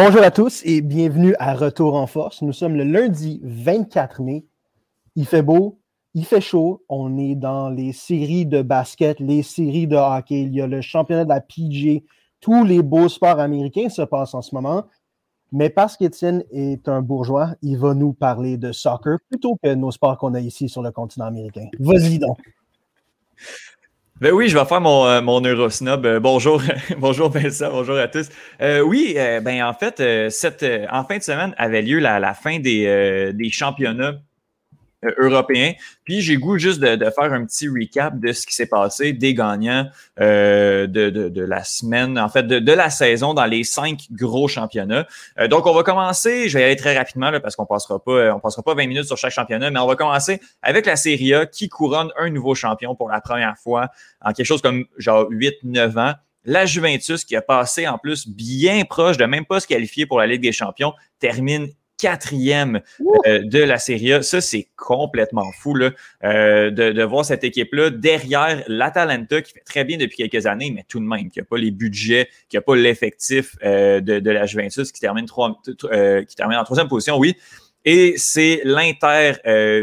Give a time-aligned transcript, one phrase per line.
[0.00, 2.42] Bonjour à tous et bienvenue à Retour en Force.
[2.42, 4.46] Nous sommes le lundi 24 mai.
[5.16, 5.80] Il fait beau,
[6.14, 6.84] il fait chaud.
[6.88, 10.42] On est dans les séries de basket, les séries de hockey.
[10.42, 12.04] Il y a le championnat de la PG.
[12.40, 14.84] Tous les beaux sports américains se passent en ce moment.
[15.50, 19.90] Mais parce qu'Étienne est un bourgeois, il va nous parler de soccer plutôt que nos
[19.90, 21.66] sports qu'on a ici sur le continent américain.
[21.80, 22.38] Vas-y donc.
[24.20, 26.04] Ben oui, je vais faire mon, euh, mon Eurosnob.
[26.04, 26.60] Euh, bonjour,
[26.98, 28.28] bonjour Vincent, bonjour à tous.
[28.60, 32.58] Euh, oui, ben en fait, cette, en fin de semaine avait lieu la, la fin
[32.58, 34.14] des, des championnats
[35.04, 35.74] euh, européen.
[36.02, 39.32] Puis j'ai goût juste de, faire un petit recap de ce qui s'est passé des
[39.32, 44.48] gagnants euh, de, de, la semaine, en fait, de, la saison dans les cinq gros
[44.48, 45.06] championnats.
[45.38, 48.02] Euh, donc, on va commencer, je vais y aller très rapidement là, parce qu'on passera
[48.02, 50.96] pas, on passera pas 20 minutes sur chaque championnat, mais on va commencer avec la
[50.96, 53.90] Serie A qui couronne un nouveau champion pour la première fois
[54.20, 56.14] en quelque chose comme genre 8-9 ans.
[56.44, 60.18] La Juventus, qui a passé en plus bien proche de même pas se qualifier pour
[60.18, 61.68] la Ligue des Champions, termine
[61.98, 62.80] quatrième
[63.26, 64.22] euh, de la Serie A.
[64.22, 65.90] Ça, c'est complètement fou là,
[66.24, 70.70] euh, de, de, voir cette équipe-là derrière l'Atalanta qui fait très bien depuis quelques années,
[70.74, 74.20] mais tout de même, qui n'a pas les budgets, qui n'a pas l'effectif euh, de,
[74.20, 77.36] de, la Juventus qui termine, trois, qui termine en troisième position, oui.
[77.84, 79.34] Et c'est l'Inter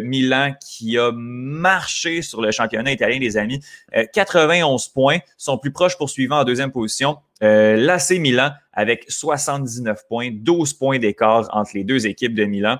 [0.04, 3.62] Milan qui a marché sur le championnat italien, les amis.
[4.14, 7.18] 91 points, son plus proche poursuivant en deuxième position.
[7.44, 12.80] Euh, L'AC Milan avec 79 points, 12 points d'écart entre les deux équipes de Milan.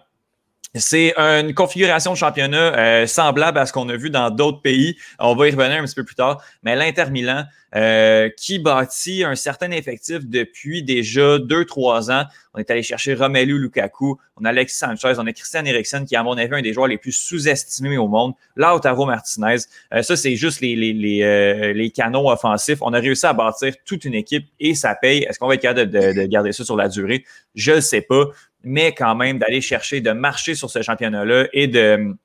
[0.78, 4.98] C'est une configuration de championnat euh, semblable à ce qu'on a vu dans d'autres pays.
[5.20, 6.44] On va y revenir un petit peu plus tard.
[6.64, 12.24] Mais l'Inter Milan, euh, qui bâtit un certain effectif depuis déjà deux, trois ans.
[12.54, 16.16] On est allé chercher Romelu Lukaku, on a Alexis Sanchez, on a Christian Eriksen, qui
[16.16, 18.34] à mon avis un des joueurs les plus sous-estimés au monde.
[18.56, 19.58] Lautaro Martinez.
[19.94, 22.80] Euh, ça, c'est juste les, les, les, les, canons offensifs.
[22.82, 25.24] On a réussi à bâtir toute une équipe et ça paye.
[25.24, 27.24] Est-ce qu'on va être capable de, de garder ça sur la durée?
[27.56, 28.26] Je ne sais pas
[28.66, 32.16] mais quand même d'aller chercher, de marcher sur ce championnat-là et de,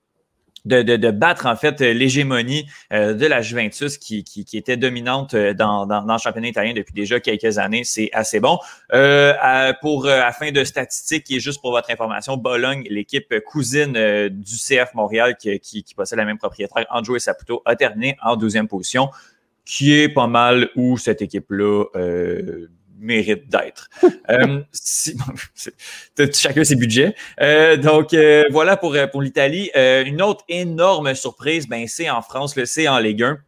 [0.65, 5.35] de, de, battre en fait l'hégémonie euh, de la Juventus qui, qui, qui était dominante
[5.35, 7.85] euh, dans, dans, dans, le championnat italien depuis déjà quelques années.
[7.85, 8.59] C'est assez bon.
[8.93, 13.93] Euh, pour à fin de statistiques, et juste pour votre information, Bologne, l'équipe cousine
[14.31, 18.69] du CF Montréal qui, qui, possède la même propriétaire, Andrew Saputo, a terminé en deuxième
[18.69, 19.11] position,
[19.65, 21.85] qui est pas mal où cette équipe-là
[23.01, 23.89] mérite d'être.
[24.31, 24.63] euh,
[26.33, 27.15] chacun ses budgets.
[27.41, 29.71] Euh, donc euh, voilà pour, pour l'Italie.
[29.75, 33.39] une autre énorme surprise, ben, c'est en France, le c'est en Ligue 1.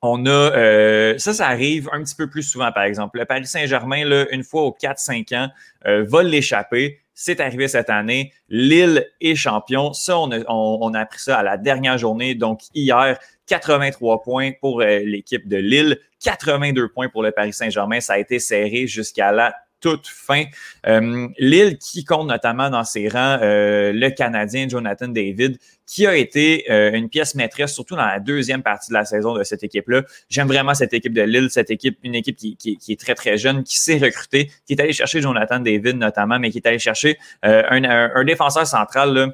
[0.00, 3.18] On a ça, ça arrive un petit peu plus souvent, par exemple.
[3.18, 5.48] Le Paris Saint-Germain, une fois aux 4-5 ans,
[5.84, 7.00] va l'échapper.
[7.14, 8.32] C'est arrivé cette année.
[8.48, 9.92] Lille est champion.
[9.92, 12.36] Ça, on a, on a appris ça à la dernière journée.
[12.36, 13.18] Donc, hier,
[13.48, 15.98] 83 points pour l'équipe de Lille.
[16.22, 18.00] 82 points pour le Paris Saint-Germain.
[18.00, 20.44] Ça a été serré jusqu'à la toute fin.
[20.86, 26.16] Euh, Lille qui compte notamment dans ses rangs euh, le Canadien Jonathan David, qui a
[26.16, 29.62] été euh, une pièce maîtresse, surtout dans la deuxième partie de la saison de cette
[29.62, 30.02] équipe-là.
[30.28, 33.62] J'aime vraiment cette équipe de Lille, cette équipe, une équipe qui, est très, très jeune,
[33.62, 37.18] qui s'est recrutée, qui est allé chercher Jonathan David notamment, mais qui est allé chercher
[37.42, 39.28] un, un, un, défenseur central là,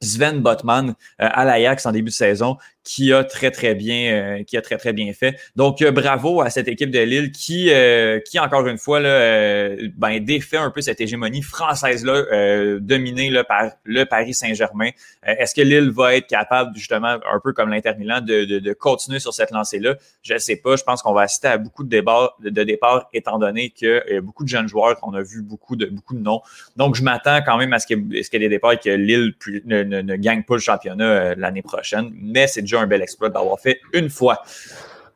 [0.00, 4.56] Sven Botman à l'Ajax en début de saison, qui a très très bien euh, qui
[4.56, 5.36] a très très bien fait.
[5.56, 9.74] Donc euh, bravo à cette équipe de Lille qui euh, qui encore une fois là
[9.96, 14.90] ben défait un peu cette hégémonie française là dominée là, par le Paris Saint-Germain.
[15.24, 19.18] Est-ce que Lille va être capable justement un peu comme l'Inter Milan de, de, continuer
[19.18, 20.76] sur cette lancée là Je ne sais pas.
[20.76, 23.86] Je pense qu'on va assister à beaucoup de débats de, de départ étant donné y
[23.88, 26.40] a beaucoup de jeunes joueurs qu'on a vu beaucoup de beaucoup de noms.
[26.76, 29.34] Donc je m'attends quand même à ce qu'il y ait des départs et que Lille
[29.64, 32.10] ne, ne, ne, gagne pas le championnat l'année prochaine.
[32.20, 34.42] Mais c'est déjà un bel exploit d'avoir fait une fois.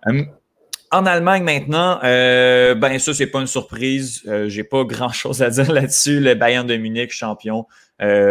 [0.06, 0.25] Euh,
[0.90, 4.22] en Allemagne maintenant, euh, ben ça c'est pas une surprise.
[4.26, 6.20] Euh, j'ai pas grand chose à dire là-dessus.
[6.20, 7.67] Le Bayern de Munich champion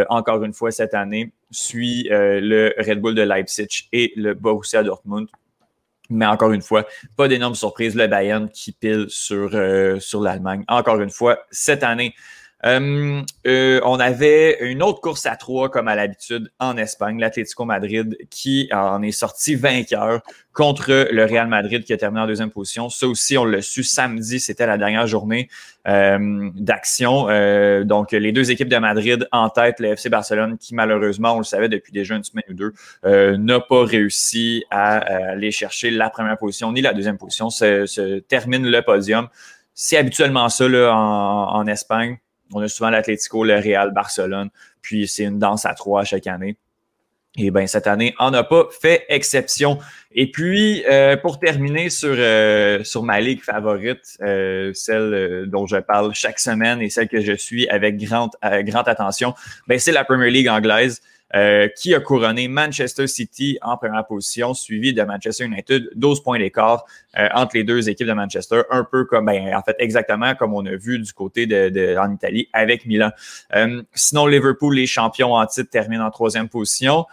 [0.09, 5.27] encore une fois cette année suit le Red Bull de Leipzig et le Borussia Dortmund.
[6.09, 7.95] Mais encore une fois, pas d'énorme surprise.
[7.95, 9.51] Le Bayern qui pile sur
[9.99, 10.63] sur l'Allemagne.
[10.67, 12.15] Encore une fois cette année.
[12.65, 17.65] Euh, euh, on avait une autre course à trois, comme à l'habitude, en Espagne, l'Atlético
[17.65, 20.21] Madrid, qui en est sorti vainqueur
[20.51, 22.89] contre le Real Madrid, qui a terminé en deuxième position.
[22.89, 25.47] Ça aussi, on l'a su samedi, c'était la dernière journée
[25.87, 27.27] euh, d'action.
[27.85, 31.45] donc, les deux équipes de Madrid en tête, le FC Barcelone, qui malheureusement, on le
[31.45, 32.73] savait depuis déjà une semaine ou deux,
[33.37, 34.97] n'a pas réussi à,
[35.31, 37.49] aller chercher la première position ni la deuxième position.
[37.49, 39.29] Se, termine le podium.
[39.73, 42.17] C'est habituellement ça là, en, en Espagne
[42.53, 44.49] on a souvent l'Atlético, le Real, Barcelone,
[44.81, 46.57] puis c'est une danse à trois chaque année.
[47.37, 49.77] Et bien, cette année, on n'a pas fait exception.
[50.11, 50.83] Et puis,
[51.21, 52.15] pour terminer sur,
[52.83, 54.17] sur ma ligue favorite,
[54.73, 58.31] celle dont je parle chaque semaine et celle que je suis avec grande,
[58.63, 59.35] grande attention,
[59.67, 61.01] ben, c'est la Premier League anglaise.
[61.35, 66.39] Euh, qui a couronné Manchester City en première position, suivi de Manchester United, 12 points
[66.39, 66.85] d'écart
[67.19, 70.55] euh, entre les deux équipes de Manchester, un peu comme, ben, en fait, exactement comme
[70.55, 73.11] on a vu du côté de, de en Italie avec Milan.
[73.55, 77.05] Euh, sinon, Liverpool, les champions en titre, terminent en troisième position.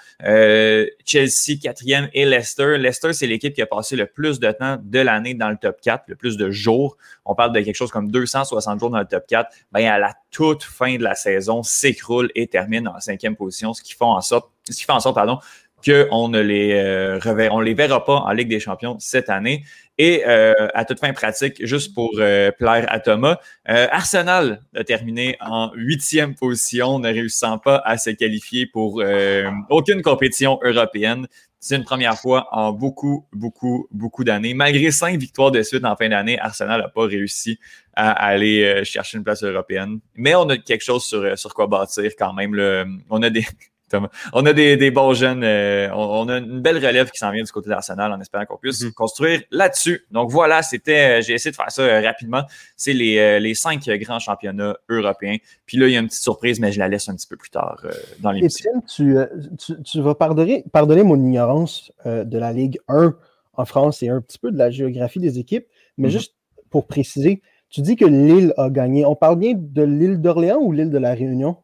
[1.04, 2.78] Chelsea, quatrième, et Leicester.
[2.78, 5.78] Leicester, c'est l'équipe qui a passé le plus de temps de l'année dans le top
[5.82, 6.96] 4, le plus de jours.
[7.26, 9.50] On parle de quelque chose comme 260 jours dans le top 4.
[9.72, 13.80] Ben, à la toute fin de la saison, s'écroule et termine en cinquième position, ce
[13.80, 14.50] qui fait en sorte,
[15.82, 19.64] qu'on ne les euh, on les verra pas en Ligue des Champions cette année.
[19.96, 25.38] Et euh, à toute fin pratique, juste pour euh, plaire à Thomas, Arsenal a terminé
[25.40, 29.02] en huitième position, ne réussissant pas à se qualifier pour
[29.70, 31.28] aucune compétition européenne.
[31.58, 34.54] C'est une première fois en beaucoup, beaucoup, beaucoup d'années.
[34.54, 37.58] Malgré cinq victoires de suite en fin d'année, Arsenal n'a pas réussi
[37.94, 40.00] à aller chercher une place européenne.
[40.14, 43.00] Mais on a quelque chose sur, sur quoi bâtir quand même.
[43.10, 43.46] On a des,
[44.32, 45.42] on a des, bons jeunes.
[45.44, 48.56] Euh, on, a une belle relève qui s'en vient du côté d'Arsenal en espérant qu'on
[48.56, 48.92] puisse mhm.
[48.92, 50.06] construire là-dessus.
[50.10, 51.18] Donc voilà, c'était.
[51.18, 52.42] Euh, j'ai essayé de faire ça euh, rapidement.
[52.76, 55.36] C'est les, cinq grands championnats européens.
[55.66, 57.36] Puis là, il y a une petite surprise, mais je la laisse un petit peu
[57.36, 57.82] plus tard
[58.20, 58.70] dans l'émission.
[58.70, 59.26] Étienne,
[59.58, 63.14] tu, tu, vas pardonner, pardonner mon ignorance de la Ligue 1
[63.54, 65.66] en France et un petit peu de la géographie des équipes,
[65.96, 66.12] mais mhm.
[66.12, 66.34] juste
[66.70, 69.04] pour préciser, tu dis que Lille a gagné.
[69.04, 71.56] On parle bien de l'île d'Orléans ou l'île de la Réunion?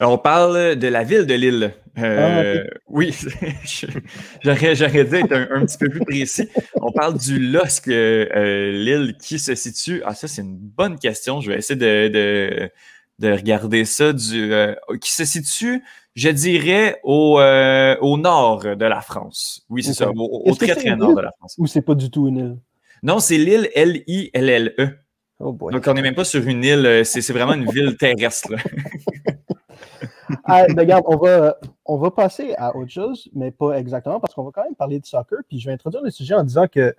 [0.00, 1.74] On parle de la ville de Lille.
[1.98, 3.12] Euh, ah, oui,
[4.44, 6.48] j'aurais, dû être un, petit peu plus précis.
[6.74, 10.02] On parle du LOSC euh, Lille qui se situe.
[10.04, 11.40] Ah, ça, c'est une bonne question.
[11.40, 12.70] Je vais essayer de,
[13.18, 14.12] de, regarder ça.
[14.12, 15.82] Du, euh, qui se situe,
[16.14, 19.64] je dirais, au, au nord de la France.
[19.68, 21.56] Oui, c'est ça, au, très, très nord de la France.
[21.58, 22.56] Ou c'est pas du tout une île?
[23.02, 24.98] Non, c'est l'île L-I-L-L-E.
[25.40, 28.54] Oh Donc, on n'est même pas sur une île, c'est, vraiment une ville terrestre.
[30.44, 34.44] ah, regarde, on va, on va passer à autre chose, mais pas exactement, parce qu'on
[34.44, 35.38] va quand même parler de soccer.
[35.48, 36.94] Puis je vais introduire le sujet en disant que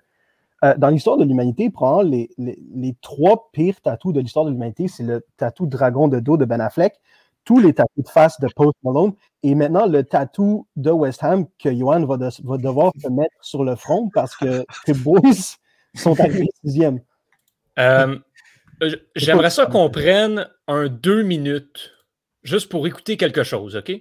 [0.62, 4.88] euh, dans l'histoire de l'humanité, probablement les, les, trois pires tatous de l'histoire de l'humanité,
[4.88, 7.00] c'est le tatou dragon de dos de Ben Affleck,
[7.44, 11.46] tous les tatous de face de Post Malone, et maintenant le tatou de West Ham
[11.58, 15.20] que Johan va, va devoir se mettre sur le front parce que les boys
[15.94, 17.00] sont arrivés sixième.
[17.78, 18.18] Euh,
[19.16, 21.92] j'aimerais ça qu'on prenne un deux minutes
[22.42, 23.92] juste pour écouter quelque chose, OK?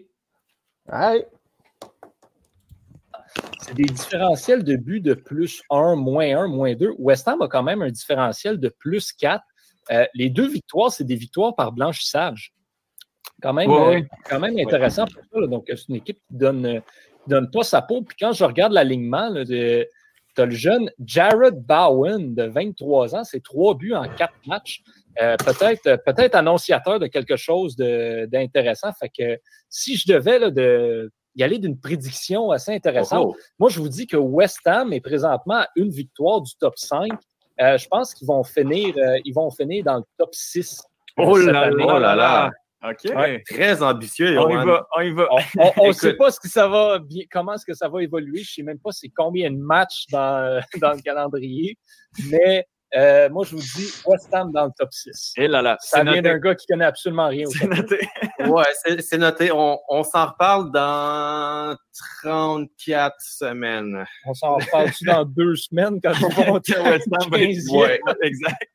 [3.62, 6.96] C'est des différentiels de but de plus 1, moins 1, moins 2.
[6.98, 9.44] West Ham a quand même un différentiel de plus 4.
[9.92, 12.54] Euh, les deux victoires, c'est des victoires par blanchissage.
[13.42, 15.48] Quand même, euh, quand même intéressant pour ça.
[15.48, 16.80] Donc, c'est une équipe qui donne, euh,
[17.28, 18.02] donne pas sa peau.
[18.02, 19.32] Puis quand je regarde l'alignement,
[20.40, 24.82] tu as le jeune Jared Bowen de 23 ans, c'est trois buts en quatre matchs.
[25.22, 28.94] Euh, peut-être peut-être annonciateur de quelque chose d'intéressant.
[28.94, 33.42] Fait que si je devais là, de, y aller d'une prédiction assez intéressante, oh, oh.
[33.60, 37.12] moi je vous dis que West Ham est présentement à une victoire du top 5.
[37.62, 40.82] Euh, je pense qu'ils vont finir euh, ils vont finir dans le top 6.
[41.18, 42.52] Oh là là, là
[42.84, 43.44] OK.
[43.50, 44.40] Très ambitieux.
[44.40, 44.88] On y va.
[44.96, 47.00] On ne On, sait pas ce que ça va,
[47.32, 48.38] comment est-ce que ça va évoluer.
[48.38, 51.78] Je ne sais même pas c'est combien de matchs dans, dans le calendrier.
[52.30, 55.34] Mais euh, moi, je vous dis West Ham dans le top 6.
[55.38, 58.00] Et eh là là, ça vient d'un gars qui connaît absolument rien au C'est noté.
[58.40, 59.52] ouais, c'est noté.
[59.52, 61.76] On, on s'en reparle dans
[62.24, 64.06] 34 semaines.
[64.26, 67.30] On s'en reparle dans deux semaines quand on va monter à West Ham?
[67.32, 68.72] ouais, exact.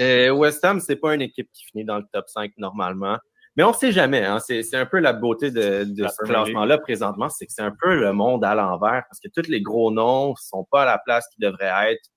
[0.00, 3.18] Euh, West Ham, c'est pas une équipe qui finit dans le top 5 normalement.
[3.56, 4.24] Mais on ne sait jamais.
[4.24, 4.38] Hein.
[4.40, 7.94] C'est un peu la beauté de, de ce classement-là présentement, c'est que c'est un peu
[7.94, 10.98] le monde à l'envers parce que tous les gros noms ne sont pas à la
[10.98, 12.08] place qu'ils devraient être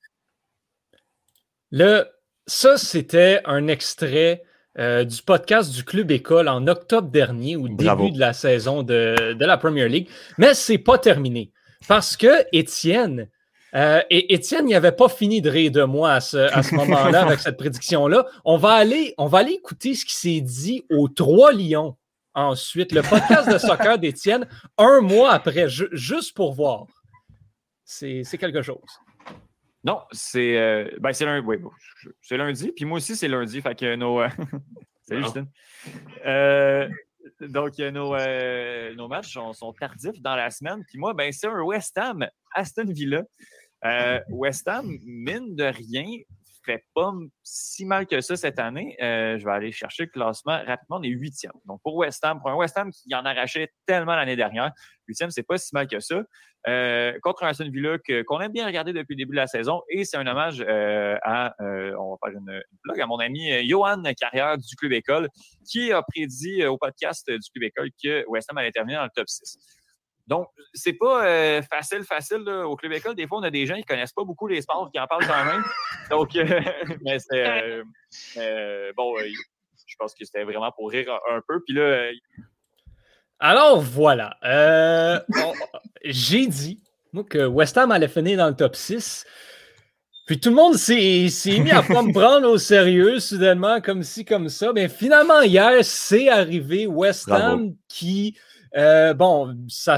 [1.71, 2.05] le,
[2.47, 4.43] ça, c'était un extrait
[4.77, 9.35] euh, du podcast du Club École en octobre dernier, au début de la saison de,
[9.37, 10.07] la Premier League.
[10.37, 11.51] Mais c'est pas terminé.
[11.87, 13.27] Parce que Étienne,
[13.75, 17.39] euh, et Étienne n'y avait pas fini de rire de moi à ce, moment-là avec
[17.39, 18.25] cette prédiction-là.
[18.45, 21.95] On, va aller, on va aller écouter ce qui s'est dit aux Trois Lions
[22.35, 26.85] ensuite, le podcast de soccer d'Étienne, un mois après, juste pour voir.
[27.83, 28.99] C'est quelque chose.
[29.83, 31.45] Non, c'est euh, ben c'est lundi.
[31.45, 31.57] Oui,
[32.19, 32.71] c'est lundi.
[32.75, 33.61] Puis moi aussi, c'est lundi.
[33.61, 34.19] Fait que nos.
[34.19, 34.29] Euh,
[35.03, 35.45] salut, Justin.
[36.25, 36.89] Euh,
[37.39, 38.17] donc, nos,
[38.95, 40.83] nos matchs sont, tardifs dans la semaine.
[40.87, 43.21] Puis moi, ben, c'est un West Ham, Aston Villa.
[44.29, 46.05] West Ham, mine de rien,
[46.65, 47.13] fait pas
[47.43, 48.97] si mal que ça cette année.
[49.01, 50.97] Euh, je vais aller chercher le classement rapidement.
[50.97, 51.53] On est huitième.
[51.65, 54.71] Donc, pour West Ham, pour un West Ham qui en arrachait tellement l'année dernière,
[55.07, 56.23] huitième, c'est pas si mal que ça.
[56.67, 59.83] Euh, contre un Aston Villa qu'on aime bien regarder depuis le début de la saison.
[59.87, 62.61] Et c'est un hommage euh, à, on va une,
[62.99, 65.29] à mon ami Johan Carrière du Club École,
[65.69, 69.11] qui a prédit au podcast du Club École que West Ham allait terminer dans le
[69.15, 69.59] top 6.
[70.27, 73.15] Donc, c'est pas euh, facile, facile au club école.
[73.15, 75.27] Des fois, on a des gens qui connaissent pas beaucoup les sports qui en parlent
[75.27, 75.63] quand même.
[76.09, 76.61] Donc, euh,
[77.03, 77.83] mais c'est
[78.37, 81.61] euh, bon, je pense que c'était vraiment pour rire un, peu.
[81.63, 82.09] Puis là.
[83.39, 84.37] Alors voilà.
[86.03, 86.81] J'ai dit
[87.13, 89.25] moi, que West Ham allait finir dans le top 6.
[90.25, 91.29] Puis tout le monde s'est
[91.59, 94.73] mis à pas me prendre au sérieux soudainement, comme ci, comme ça.
[94.73, 96.87] Mais finalement, hier, c'est arrivé.
[96.87, 98.35] West Ham qui
[98.75, 99.97] euh, bon, ça,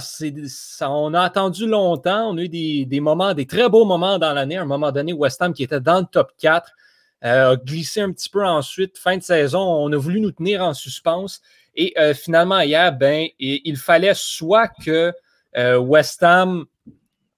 [0.89, 2.29] on a attendu longtemps.
[2.29, 4.57] On a eu des, moments, des très beaux moments dans l'année.
[4.57, 6.71] À un moment donné, West Ham qui était dans le top 4
[7.25, 8.97] euh, a glissé un petit peu ensuite.
[8.97, 11.41] Fin de saison, on a voulu nous tenir en suspense.
[11.75, 15.11] Et euh, finalement, hier, ben, il, fallait soit que
[15.79, 16.65] West Ham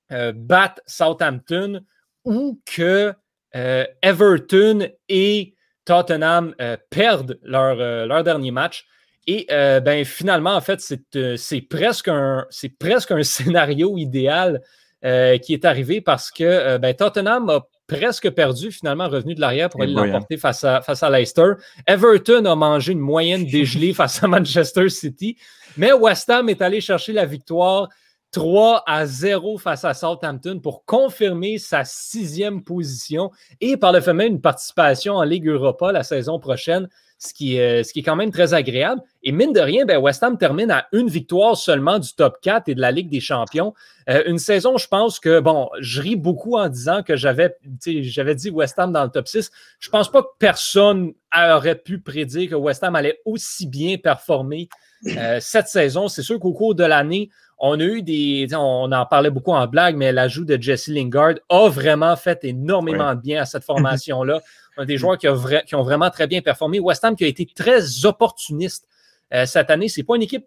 [0.09, 1.81] batte Southampton
[2.25, 3.13] ou que
[3.53, 5.55] Everton et
[5.85, 6.53] Tottenham
[6.89, 8.85] perdent leur dernier match.
[9.27, 10.81] Et euh, ben, finalement, en fait,
[11.15, 12.45] euh, c'est presque, un,
[12.79, 14.61] presque un scénario idéal
[15.05, 19.69] euh, qui est arrivé parce que ben, Tottenham a presque perdu, finalement revenu de l'arrière
[19.69, 21.53] pour aller l'emporter face à, face à Leicester.
[21.87, 25.37] Everton a mangé une moyenne dégelée face à Manchester City,
[25.77, 27.89] mais West Ham est allé chercher la victoire
[28.31, 34.13] 3 à 0 face à Southampton pour confirmer sa sixième position et par le fait
[34.13, 36.87] même une participation en Ligue Europa la saison prochaine
[37.19, 39.01] ce qui, est, ce qui est quand même très agréable.
[39.23, 42.69] Et mine de rien, ben West Ham termine à une victoire seulement du top 4
[42.69, 43.73] et de la Ligue des champions.
[44.09, 48.35] Euh, une saison, je pense que, bon, je ris beaucoup en disant que j'avais, j'avais
[48.35, 49.51] dit West Ham dans le top 6.
[49.79, 54.69] Je pense pas que personne aurait pu prédire que West Ham allait aussi bien performer
[55.05, 56.07] euh, cette saison.
[56.07, 58.47] C'est sûr qu'au cours de l'année, on a eu des.
[58.53, 63.13] On en parlait beaucoup en blague, mais l'ajout de Jesse Lingard a vraiment fait énormément
[63.13, 64.39] de bien à cette formation-là
[64.85, 66.79] des joueurs qui, ont vraiment très bien performé.
[66.79, 68.87] West Ham qui a été très opportuniste
[69.33, 69.89] euh, cette année.
[69.89, 70.45] Ce n'est pas une équipe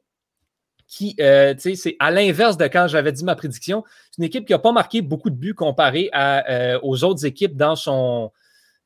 [0.86, 3.84] qui, euh, c'est à l'inverse de quand j'avais dit ma prédiction.
[4.10, 7.56] C'est une équipe qui n'a pas marqué beaucoup de buts comparé euh, aux autres équipes
[7.56, 8.30] dans, son,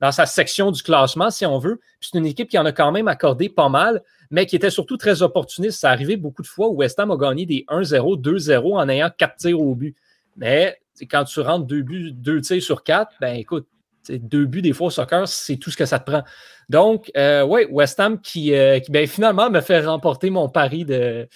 [0.00, 1.80] dans sa section du classement, si on veut.
[2.00, 4.96] c'est une équipe qui en a quand même accordé pas mal, mais qui était surtout
[4.96, 5.80] très opportuniste.
[5.80, 9.10] Ça arrivait beaucoup de fois où West Ham a gagné des 1-0, 2-0 en ayant
[9.16, 9.96] 4 tirs au but.
[10.36, 10.78] Mais
[11.10, 13.66] quand tu rentres deux buts, deux tirs sur quatre, ben écoute,
[14.10, 16.22] deux buts des fois au soccer, c'est tout ce que ça te prend.
[16.68, 21.28] Donc, euh, oui, West Ham qui, euh, ben, finalement me fait remporter mon pari de,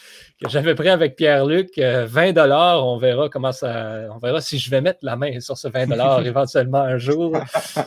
[0.43, 1.79] que j'avais pris avec Pierre-Luc.
[1.79, 4.09] 20 euh, dollars, on verra comment ça.
[4.13, 7.37] On verra si je vais mettre la main sur ce 20 dollars éventuellement un jour.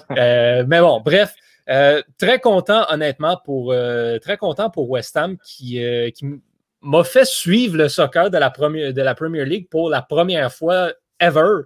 [0.09, 1.33] mais bon, bref.
[2.17, 3.75] très content, honnêtement, pour
[4.21, 5.81] très content pour West Ham qui,
[6.15, 6.25] qui
[6.81, 10.51] m'a fait suivre le soccer de la, première, de la Premier League pour la première
[10.53, 11.63] fois ever.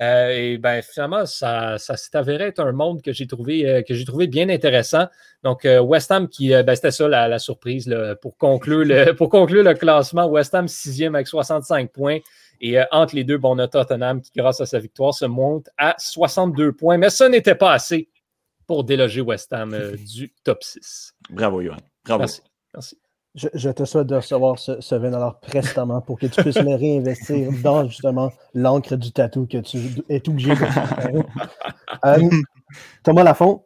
[0.00, 3.94] Euh, et ben, finalement, ça, s'est avéré être un monde que j'ai trouvé, euh, que
[3.94, 5.06] j'ai trouvé bien intéressant.
[5.42, 9.62] Donc, euh, West Ham, qui, ben, c'était ça la, surprise pour, conclure le, pour conclure
[9.62, 10.26] le classement.
[10.26, 12.18] West Ham, sixième avec 65 points.
[12.60, 15.68] Et entre les deux, bon, on a Tottenham qui, grâce à sa victoire, se monte
[15.76, 16.98] à 62 points.
[16.98, 18.08] Mais ça n'était pas assez
[18.66, 19.76] pour déloger West Ham
[20.14, 21.14] du top 6.
[21.30, 21.76] Bravo, Johan.
[22.04, 22.20] Bravo.
[22.20, 22.42] Merci.
[22.74, 22.98] Merci.
[23.36, 27.50] Je, te souhaite de recevoir ce, ce 20 prestement pour que tu puisses le réinvestir
[27.62, 29.78] dans justement l'encre du tatou que tu
[30.08, 31.10] es obligé de faire.
[32.04, 32.18] Euh,
[33.04, 33.64] Thomas Lafont,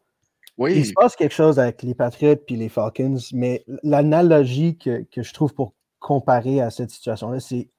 [0.58, 0.74] oui.
[0.76, 5.32] il se passe quelque chose avec les Patriots et les Falcons, mais l'analogie que, je
[5.32, 7.70] trouve pour comparer à cette situation-là, c'est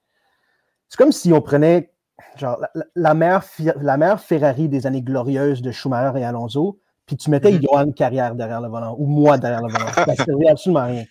[0.98, 1.92] comme si on prenait
[2.38, 2.60] genre,
[2.96, 3.44] la, mère,
[3.82, 7.92] la meilleure Ferrari des années glorieuses de Schumacher et Alonso, puis tu mettais mm Johan
[7.92, 9.92] Carrière derrière le volant, ou moi derrière le volant.
[9.94, 11.06] Ça ne servait absolument à rien.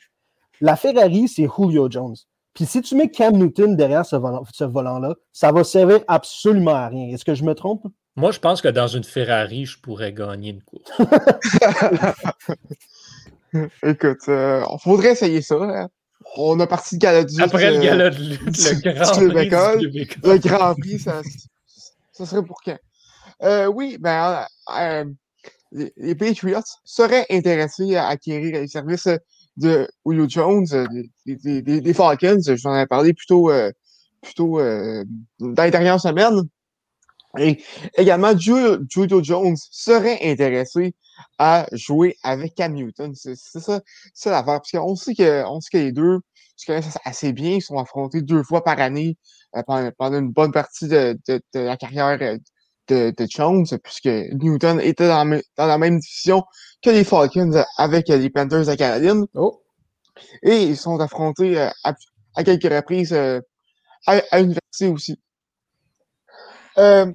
[0.61, 2.17] La Ferrari, c'est Julio Jones.
[2.55, 6.89] Puis si tu mets Cam Newton derrière ce, volant, là ça va servir absolument à
[6.89, 7.15] rien.
[7.15, 7.87] Est-ce que je me trompe?
[8.17, 10.91] Moi, je pense que dans une Ferrari, je pourrais gagner une course.
[13.83, 15.57] Écoute, il euh, faudrait essayer ça.
[15.57, 15.89] Hein.
[16.37, 20.09] On a parti de gala Après le euh, gala de le Grand Prix.
[20.23, 21.23] Le Grand Prix, ça,
[22.13, 22.79] ça serait pour quand?
[23.43, 24.47] Euh, oui, ben,
[25.73, 29.09] les, Patriots seraient intéressés à acquérir les services
[29.57, 30.87] de Julio Jones, euh,
[31.27, 33.71] des, Falcons, j'en ai parlé plutôt, euh,
[34.21, 35.05] plutôt euh,
[35.39, 36.49] dans les dernières semaines.
[37.39, 37.63] Et
[37.97, 40.95] également, Julio Jones serait intéressé
[41.39, 43.13] à jouer avec Cam Newton.
[43.15, 43.81] C'est ça,
[44.15, 44.61] ça l'affaire.
[44.61, 46.19] Parce qu'on sait que, on sait que les deux
[46.57, 47.53] se connaissent assez bien.
[47.53, 49.17] Ils sont affrontés deux fois par année
[49.67, 52.19] pendant, une bonne partie de, de, la carrière
[52.91, 56.43] de, de Jones, puisque Newton était dans, dans, la même division
[56.83, 59.27] que les Falcons avec les Panthers de Caroline.
[59.35, 59.63] Oh.
[60.43, 61.73] Et ils sont affrontés à,
[62.35, 63.41] à quelques reprises à,
[64.07, 65.19] à l'université aussi.
[66.79, 67.11] Euh,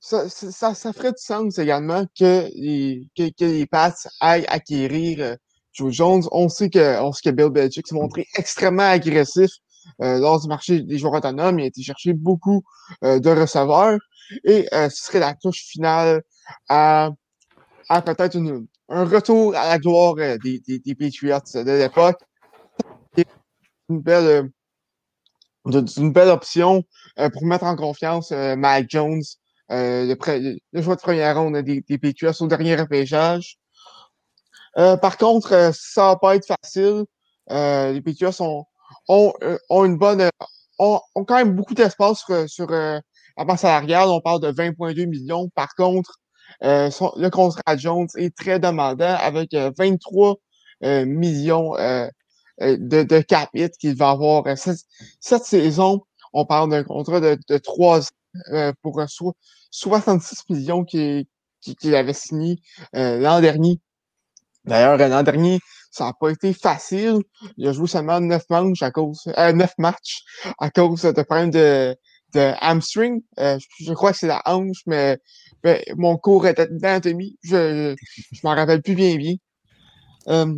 [0.00, 5.20] ça, ça, ça, ferait du sens également que les, que, que les Pats aillent acquérir
[5.20, 5.36] euh,
[5.72, 6.22] Joe Jones.
[6.32, 9.50] On sait que, on sait que Bill Belichick s'est montré extrêmement agressif
[10.02, 11.58] euh, lors du marché des joueurs autonomes.
[11.58, 12.62] Il a été chercher beaucoup
[13.04, 13.98] euh, de receveurs
[14.44, 16.22] et euh, ce serait la touche finale
[16.68, 17.10] à,
[17.88, 18.36] à peut-être
[18.88, 22.20] un retour à la gloire des, des, des Patriots de l'époque.
[23.88, 24.50] Une belle,
[25.66, 26.84] une belle option
[27.32, 29.22] pour mettre en confiance Mike Jones
[29.70, 33.58] euh, le, le, choix de première ronde des, des Patriots au dernier repêchage.
[34.78, 37.04] Euh, par contre, euh, ça va pas être facile.
[37.48, 38.64] les Patriots ont,
[39.08, 39.32] ont,
[39.68, 40.28] ont, une bonne,
[40.78, 42.68] ont, ont quand même beaucoup d'espace sur, sur
[43.44, 44.08] masse salariale.
[44.08, 45.48] On parle de 20,2 millions.
[45.54, 46.20] Par contre,
[46.60, 50.36] le contrat Jones est très demandant avec 23
[50.82, 51.74] millions
[52.60, 56.02] de, de qu'il va avoir cette, saison.
[56.32, 59.00] On parle d'un contrat de, de 3 ans pour
[59.70, 61.26] 66 millions qu'il
[61.94, 62.60] avait signé
[62.96, 63.80] euh, l'an dernier.
[64.64, 65.58] D'ailleurs, l'an dernier,
[65.90, 67.18] ça n'a pas été facile.
[67.56, 70.22] Il a joué seulement 9 matchs à cause, euh, 9 matchs
[70.58, 71.96] à cause de problèmes de,
[72.34, 73.22] de hamstring.
[73.38, 75.18] Euh, je, crois que c'est la hanche, mais,
[75.96, 77.38] mon cours était d'anatomie.
[77.42, 77.94] Je,
[78.32, 79.34] je, m'en rappelle plus bien bien.
[80.28, 80.54] Euh,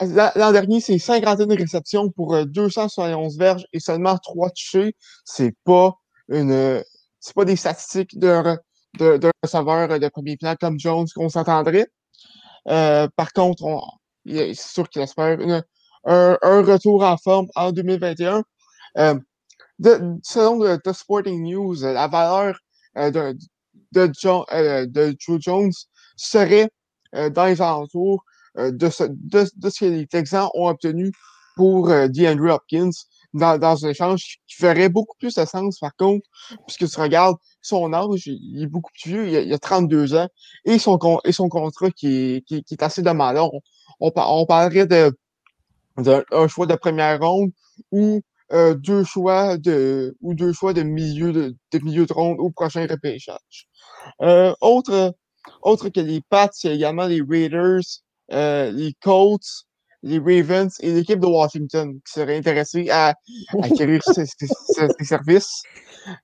[0.00, 4.96] L'an dernier, c'est 51 réceptions pour 271 euh, verges et seulement 3 touchés.
[5.24, 5.94] C'est pas
[6.28, 6.82] une,
[7.20, 8.58] c'est pas des statistiques d'un
[8.98, 11.86] de, de receveur de premier plan comme Jones qu'on s'entendrait.
[12.68, 13.64] Euh, par contre,
[14.26, 15.38] c'est sûr qu'il espère
[16.04, 18.42] un, un, retour en forme en 2021.
[18.98, 19.14] Euh,
[19.82, 22.56] de, selon The Sporting News, la valeur
[22.96, 23.36] euh, de,
[23.92, 25.72] de, John, euh, de Joe Jones
[26.16, 26.70] serait
[27.14, 28.24] euh, dans les alentours
[28.56, 31.10] de, ce, de, de ce que les Texans ont obtenu
[31.56, 32.90] pour DeAndre Hopkins
[33.32, 36.26] dans, dans un échange qui ferait beaucoup plus de sens, par contre,
[36.66, 40.28] puisque tu regardes son âge, il est beaucoup plus vieux, il a, a 32 ans,
[40.66, 43.50] et son, et son contrat qui est, qui, qui est assez demandant.
[43.54, 43.60] On,
[44.00, 45.16] on, on parlerait de,
[45.96, 47.52] d'un choix de première ronde
[47.90, 48.20] ou
[48.52, 52.50] euh, deux choix de ou deux choix de milieu de, de milieu de ronde au
[52.50, 53.66] prochain repêchage.
[54.20, 55.14] Euh, autre,
[55.62, 57.80] autre que les Pats, il y a également les Raiders,
[58.32, 59.66] euh, les Colts,
[60.02, 63.14] les Ravens et l'équipe de Washington qui seraient intéressés à,
[63.62, 64.26] acquérir ces,
[65.00, 65.62] services.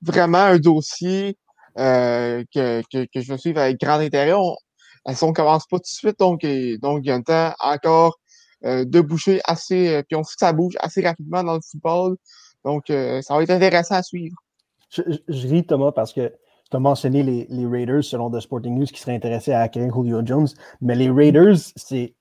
[0.03, 1.37] Vraiment un dossier
[1.77, 4.35] que, que, que, je vais suivre avec grand intérêt.
[4.35, 4.55] On,
[5.07, 6.43] elles ne commence pas tout de suite, donc,
[6.83, 8.19] donc il y a un temps encore
[8.63, 12.17] de boucher assez, euh, puis on sait que ça bouge assez rapidement dans le football.
[12.65, 14.37] Donc, euh, ça va être intéressant à suivre.
[14.91, 16.33] Je, je, ris, Thomas, parce que
[16.71, 19.95] tu as mentionné les, les, Raiders selon The Sporting News qui seraient intéressés à acquérir
[19.95, 20.49] Julio Jones,
[20.81, 22.15] mais les Raiders, c'est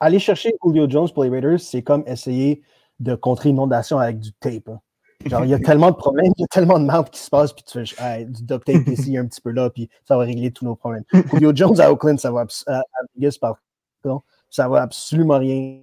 [0.00, 2.62] aller chercher Julio Jones pour les Raiders, c'est comme essayer
[3.00, 4.68] de contrer une inondation avec du tape.
[4.68, 4.80] Hein.
[5.26, 7.30] Genre, il y a tellement de problèmes, il y a tellement de merde qui se
[7.30, 10.24] passe, puis tu fais du duct tape ici, un petit peu là, puis ça va
[10.24, 11.04] régler tous nos problèmes.
[11.32, 12.82] Julio Jones à Oakland, ça va, à
[13.16, 15.80] Vegas, pardon, ça va absolument rien,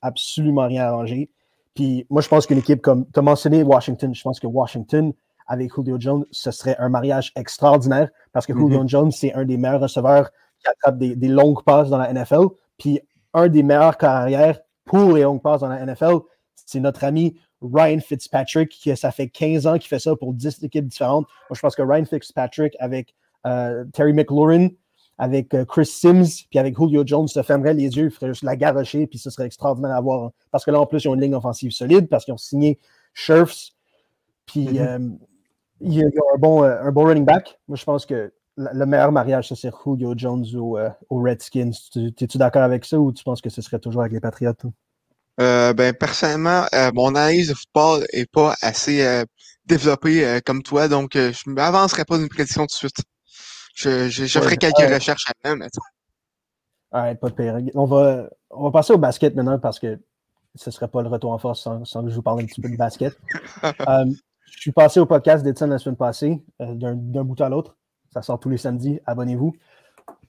[0.00, 1.28] absolument rien arranger.
[1.74, 5.12] Puis moi, je pense qu'une équipe comme, tu as mentionné Washington, je pense que Washington,
[5.48, 8.88] avec Julio Jones, ce serait un mariage extraordinaire parce que Julio mm-hmm.
[8.88, 12.46] Jones, c'est un des meilleurs receveurs qui attrape des, des longues passes dans la NFL.
[12.78, 13.00] Puis
[13.34, 16.18] un des meilleurs carrières pour les longues passes dans la NFL,
[16.54, 20.62] c'est notre ami Ryan Fitzpatrick, qui ça fait 15 ans qu'il fait ça pour 10
[20.62, 21.26] équipes différentes.
[21.50, 23.14] Moi, je pense que Ryan Fitzpatrick avec
[23.46, 24.68] euh, Terry McLaurin,
[25.18, 28.42] avec euh, Chris Sims, puis avec Julio Jones, se fermerait les yeux, il ferait juste
[28.42, 30.24] la garocher, puis ce serait extraordinaire à voir.
[30.24, 30.32] Hein.
[30.50, 32.78] Parce que là, en plus, ils ont une ligne offensive solide, parce qu'ils ont signé
[33.14, 33.72] Scherfs,
[34.46, 34.78] puis mm-hmm.
[34.80, 35.08] euh,
[35.80, 37.58] il y a un bon, un bon running back.
[37.68, 41.72] Moi, je pense que le meilleur mariage, c'est Julio Jones ou euh, aux Redskins.
[41.94, 44.54] Es-tu d'accord avec ça ou tu penses que ce serait toujours avec les Patriots?
[45.38, 49.24] Euh, ben, personnellement, euh, mon analyse de football est pas assez
[49.66, 52.96] développée comme toi, donc je ne m'avancerai pas d'une prédiction tout de suite.
[53.76, 55.68] Je, je, je ferai quelques recherches à même.
[56.90, 57.58] pas de pire.
[57.74, 60.00] On va, on va passer au basket maintenant parce que
[60.54, 62.46] ce ne serait pas le retour en force sans, sans, que je vous parle un
[62.46, 63.14] petit peu de basket.
[63.62, 67.76] je suis passé au podcast d'Étienne la semaine passée, d'un bout à l'autre.
[68.14, 68.98] Ça sort tous les samedis.
[69.04, 69.54] Abonnez-vous.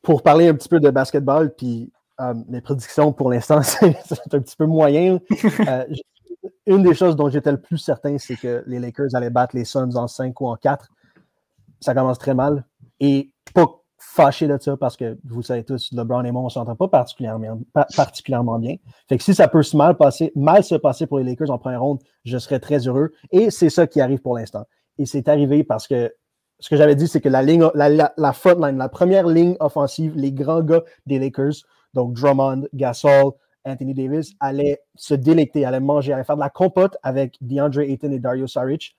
[0.02, 3.86] Pour parler un petit peu de basketball, puis euh, mes prédictions pour l'instant, c'est
[4.34, 5.20] un petit peu moyen.
[5.66, 5.86] Euh,
[6.66, 9.64] une des choses dont j'étais le plus certain, c'est que les Lakers allaient battre les
[9.64, 10.90] Suns en 5 ou en 4.
[11.80, 12.66] Ça commence très mal.
[13.00, 16.50] Et pas fâché de ça parce que vous savez tous, LeBron et moi, on ne
[16.50, 18.76] s'entend pas particulièrement, bien.
[19.10, 21.82] Fait que si ça peut se mal, passer, se passer pour les Lakers en première
[21.82, 23.12] ronde, je serais très heureux.
[23.32, 24.66] Et c'est ça qui arrive pour l'instant.
[24.98, 26.14] Et c'est arrivé parce que
[26.60, 30.32] ce que j'avais dit, c'est que la ligne, la, la, la première ligne offensive, les
[30.32, 31.54] grands gars des Lakers,
[31.94, 33.32] donc Drummond, Gasol,
[33.64, 38.12] Anthony Davis, allaient se délecter, allaient manger, allaient faire de la compote avec DeAndre Ayton
[38.12, 38.96] et Dario Saric.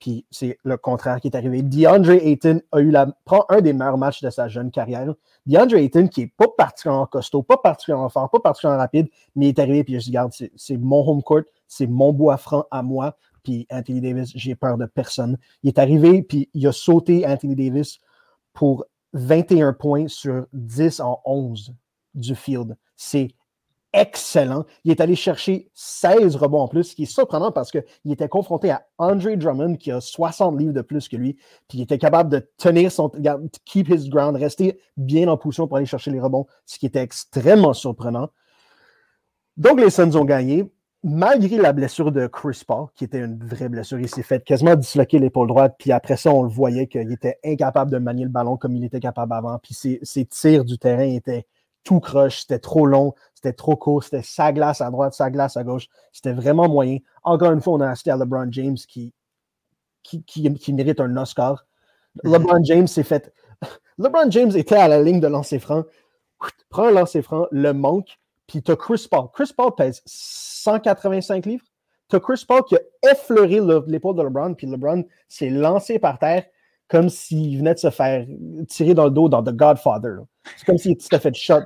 [0.00, 1.62] Puis c'est le contraire qui est arrivé.
[1.62, 5.14] DeAndre Ayton a eu la, prend un des meilleurs matchs de sa jeune carrière.
[5.46, 9.48] DeAndre Ayton, qui n'est pas particulièrement costaud, pas particulièrement fort, pas particulièrement rapide, mais il
[9.50, 12.82] est arrivé, puis je dis, regarde, c'est mon home court, c'est mon bois franc à
[12.82, 13.16] moi.
[13.42, 15.38] Puis Anthony Davis, j'ai peur de personne.
[15.62, 17.98] Il est arrivé, puis il a sauté Anthony Davis
[18.54, 21.74] pour 21 points sur 10 en 11
[22.14, 22.76] du field.
[22.96, 23.28] C'est
[23.92, 24.64] excellent.
[24.84, 28.28] Il est allé chercher 16 rebonds en plus, ce qui est surprenant parce qu'il était
[28.28, 31.34] confronté à Andre Drummond qui a 60 livres de plus que lui,
[31.68, 33.10] puis il était capable de tenir son
[33.64, 37.02] keep his ground, rester bien en position pour aller chercher les rebonds, ce qui était
[37.02, 38.30] extrêmement surprenant.
[39.56, 40.70] Donc les Suns ont gagné.
[41.02, 44.76] Malgré la blessure de Chris Paul, qui était une vraie blessure, il s'est fait quasiment
[44.76, 48.30] disloquer l'épaule droite, puis après ça, on le voyait qu'il était incapable de manier le
[48.30, 51.46] ballon comme il était capable avant, puis ses, ses tirs du terrain étaient
[51.84, 55.56] tout croche, c'était trop long, c'était trop court, c'était sa glace à droite, sa glace
[55.56, 55.88] à gauche.
[56.12, 56.98] C'était vraiment moyen.
[57.22, 59.14] Encore une fois, on a assisté à LeBron James qui,
[60.02, 61.64] qui, qui, mérite un Oscar.
[62.24, 62.32] Mm-hmm.
[62.32, 63.32] LeBron James s'est fait.
[63.98, 65.84] LeBron James était à la ligne de lancer franc,
[66.68, 69.28] prend un lancer franc, le manque, puis tu as Chris Paul.
[69.32, 71.64] Chris Paul pèse 185 livres.
[72.08, 76.18] Tu as Chris Paul qui a effleuré l'épaule de LeBron, puis LeBron s'est lancé par
[76.18, 76.44] terre
[76.90, 78.26] comme s'il venait de se faire
[78.68, 80.18] tirer dans le dos dans The Godfather.
[80.56, 81.60] C'est comme s'il s'était fait shot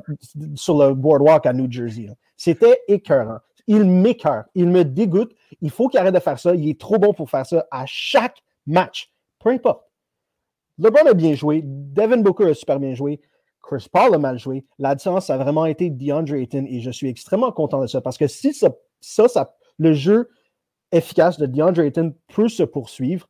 [0.55, 2.11] sur le boardwalk à New Jersey.
[2.37, 3.39] C'était écœurant.
[3.67, 4.45] Il m'écœure.
[4.55, 5.33] Il me dégoûte.
[5.63, 6.55] Il faut qu'il arrête de faire ça.
[6.55, 9.11] Il est trop bon pour faire ça à chaque match.
[9.39, 9.85] Peu importe.
[10.79, 11.63] LeBron a bien joué.
[11.65, 13.23] Devin Booker a super bien joué.
[13.63, 14.67] Chris Paul a mal joué.
[14.79, 18.19] La différence a vraiment été DeAndre Ayton et je suis extrêmement content de ça parce
[18.19, 18.69] que si ça,
[19.01, 20.29] ça, ça le jeu
[20.93, 23.27] efficace de DeAndre Ayton peut se poursuivre,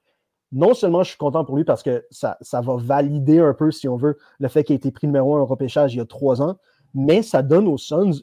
[0.55, 3.89] non seulement je suis content pour lui parce que ça, va valider un peu, si
[3.89, 6.07] on veut, le fait qu'il ait été pris numéro un au repêchage il y a
[6.07, 6.57] trois ans,
[6.95, 8.23] mais ça donne aux Suns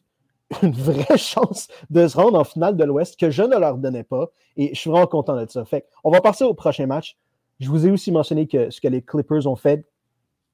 [0.63, 4.03] une vraie chance de se rendre en finale de l'Ouest que je ne leur donnais
[4.03, 4.31] pas.
[4.57, 5.63] Et je suis vraiment content de ça.
[5.65, 7.17] Fait on va passer au prochain match.
[7.59, 9.85] Je vous ai aussi mentionné que ce que les Clippers ont fait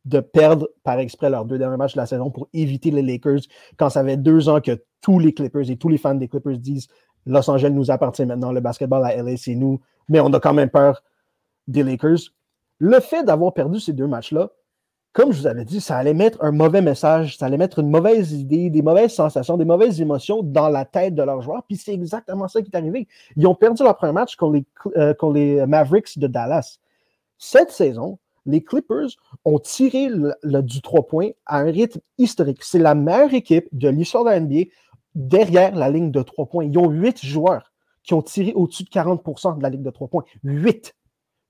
[0.05, 3.41] de perdre par exprès leurs deux derniers matchs de la saison pour éviter les Lakers
[3.77, 6.57] quand ça fait deux ans que tous les Clippers et tous les fans des Clippers
[6.57, 6.87] disent
[7.25, 10.53] Los Angeles nous appartient maintenant, le basketball à LA c'est nous, mais on a quand
[10.53, 11.03] même peur
[11.67, 12.19] des Lakers,
[12.80, 14.51] le fait d'avoir perdu ces deux matchs-là,
[15.17, 17.89] comme je vous avais dit, ça allait mettre un mauvais message, ça allait mettre une
[17.89, 21.63] mauvaise idée, des mauvaises sensations, des mauvaises émotions dans la tête de leurs joueurs.
[21.63, 23.08] Puis c'est exactement ça qui est arrivé.
[23.36, 24.62] Ils ont perdu leur premier match contre
[25.34, 26.77] les, euh, Mavericks de Dallas.
[27.39, 29.10] Cette saison, les Clippers
[29.43, 30.10] ont tiré
[30.43, 32.63] du trois points à un rythme historique.
[32.63, 34.65] C'est la meilleure équipe de l'histoire de la NBA
[35.15, 36.65] derrière la ligne de trois points.
[36.65, 37.71] Ils ont huit joueurs
[38.03, 40.23] qui ont tiré au-dessus de 40% de la ligne de trois points.
[40.43, 40.95] Huit.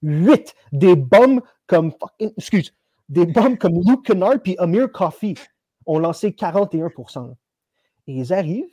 [0.01, 2.73] 8 des bombes comme excuse,
[3.09, 5.33] des bombes comme Luke Kennard et Amir Coffey
[5.85, 6.89] ont lancé 41
[8.07, 8.65] Et ils arrivent,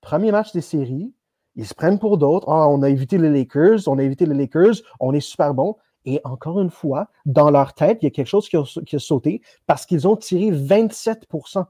[0.00, 1.12] premier match des séries,
[1.56, 2.48] ils se prennent pour d'autres.
[2.48, 5.76] Ah, on a évité les Lakers, on a évité les Lakers, on est super bon.
[6.04, 9.42] Et encore une fois, dans leur tête, il y a quelque chose qui a sauté
[9.66, 11.66] parce qu'ils ont tiré 27%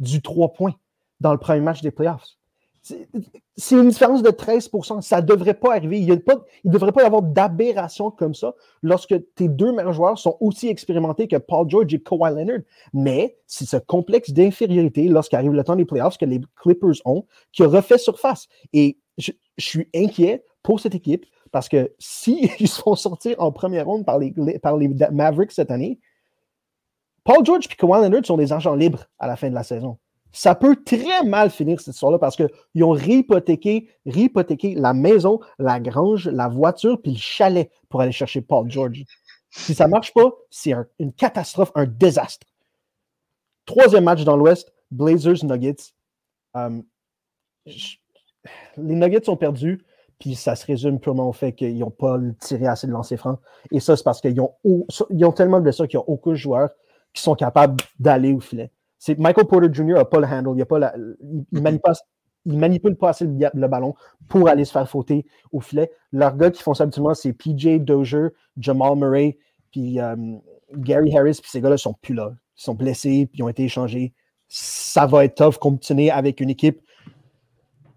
[0.00, 0.74] du 3 points
[1.20, 2.36] dans le premier match des playoffs.
[2.82, 6.00] C'est une différence de 13% Ça ne devrait pas arriver.
[6.00, 10.36] Il ne devrait pas y avoir d'aberration comme ça lorsque tes deux meilleurs joueurs sont
[10.40, 12.60] aussi expérimentés que Paul George et Kawhi Leonard.
[12.92, 17.62] Mais c'est ce complexe d'infériorité lorsqu'arrive le temps des playoffs que les Clippers ont qui
[17.62, 18.48] refait surface.
[18.72, 23.52] Et je, suis inquiet pour cette équipe parce que s'ils ils se font sortir en
[23.52, 26.00] première ronde par les, par les Mavericks cette année,
[27.22, 29.98] Paul George et Kawhi Leonard sont des agents libres à la fin de la saison
[30.32, 33.88] ça peut très mal finir cette histoire-là parce qu'ils ont réhypothéqué,
[34.74, 39.04] la maison, la grange, la voiture, puis le chalet pour aller chercher Paul George.
[39.50, 42.46] Si ça ne marche pas, c'est une catastrophe, un désastre.
[43.66, 45.92] Troisième match dans l'Ouest, Blazers Nuggets.
[46.54, 46.84] Um,
[47.66, 49.84] les Nuggets sont perdus,
[50.18, 53.38] puis ça se résume purement au fait qu'ils n'ont pas tiré assez de lancers francs.
[53.70, 56.70] Et ça, c'est parce qu'ils ont, ont tellement de blessures qu'il n'y a aucun joueur
[57.12, 58.70] qui sont capables d'aller au filet.
[59.18, 59.94] Michael Porter Jr.
[59.94, 60.94] n'a pas le handle, il, a pas la,
[61.52, 63.94] il, manipule, pas assez le, ballon
[64.28, 65.90] pour aller se faire fauter au filet.
[66.12, 69.38] Leurs gars qui font ça habituellement, c'est PJ Dozier, Jamal Murray,
[69.70, 70.16] puis euh,
[70.74, 72.32] Gary Harris, puis ces gars-là sont plus là.
[72.56, 74.12] Ils sont blessés, puis ils ont été échangés.
[74.48, 76.80] Ça va être tough continuer avec une équipe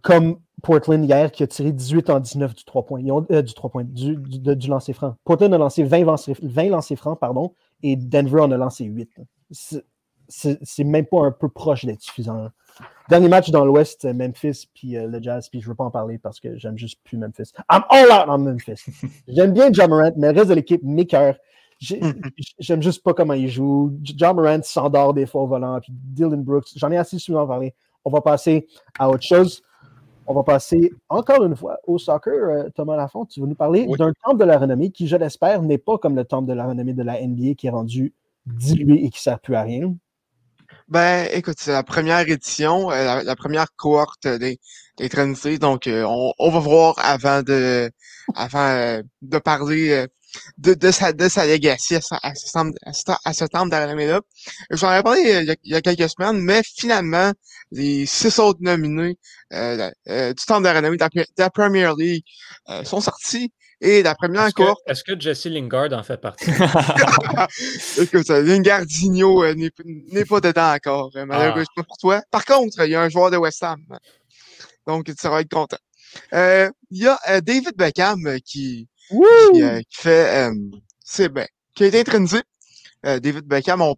[0.02, 3.70] comme Portland hier qui a tiré 18 en 19 du 3 points, euh, du 3
[3.70, 5.16] points, du, du, lancer franc.
[5.24, 6.06] Portland a lancé 20,
[6.42, 9.10] 20 lancers francs, pardon, et Denver en a lancé 8
[10.28, 12.50] c'est même pas un peu proche d'être suffisant.
[13.10, 16.18] Dernier match dans l'Ouest, Memphis puis euh, le Jazz, puis je veux pas en parler
[16.18, 17.52] parce que j'aime juste plus Memphis.
[17.72, 18.84] I'm all out on Memphis.
[19.28, 21.36] J'aime bien John Morant, mais le reste de l'équipe m'écœure.
[21.80, 23.94] J'aime juste pas comment il joue.
[24.02, 25.80] John Morant s'endort des fois au volant.
[25.80, 27.76] Puis Dylan Brooks, j'en ai assez souvent parlé.
[28.04, 29.62] On va passer à autre chose.
[30.28, 32.34] On va passer encore une fois au soccer.
[32.34, 35.62] Euh, Thomas Lafont, tu vas nous parler d'un temple de la renommée qui, je l'espère,
[35.62, 38.14] n'est pas comme le temple de la renommée de la NBA qui est rendu
[38.48, 39.94] dilué et qui ne sert plus à rien.
[40.88, 44.60] Ben, écoute, c'est la première édition, euh, la, première cohorte des,
[44.98, 46.06] des Donc, euh,
[46.38, 47.90] on, va voir avant de,
[48.36, 50.08] avant de parler
[50.58, 52.02] de, de, sa, de sa legacy à,
[52.36, 54.22] ce temple, à ce temple là
[54.72, 57.32] J'en avais parlé euh, il y, a, quelques semaines, mais finalement,
[57.72, 59.18] les six autres nominés
[59.54, 62.26] euh, euh, du temple d'Arenami de, de, la Premier League
[62.84, 63.52] sont sortis.
[63.82, 64.82] Et la première cohorte...
[64.88, 66.50] Est-ce que Jesse Lingard en fait partie?
[68.02, 71.84] Écoute, Lingardinho n'est pas dedans encore, malheureusement ah.
[71.84, 72.22] pour toi.
[72.32, 73.82] Par contre, il y a un joueur de West Ham.
[74.88, 75.78] Donc, tu seras être content.
[76.32, 80.54] Il y a David Beckham qui, qui, euh, qui, fait, euh,
[81.04, 82.42] c'est ben, qui a été intronisé.
[83.06, 83.96] Euh, David Beckham, on,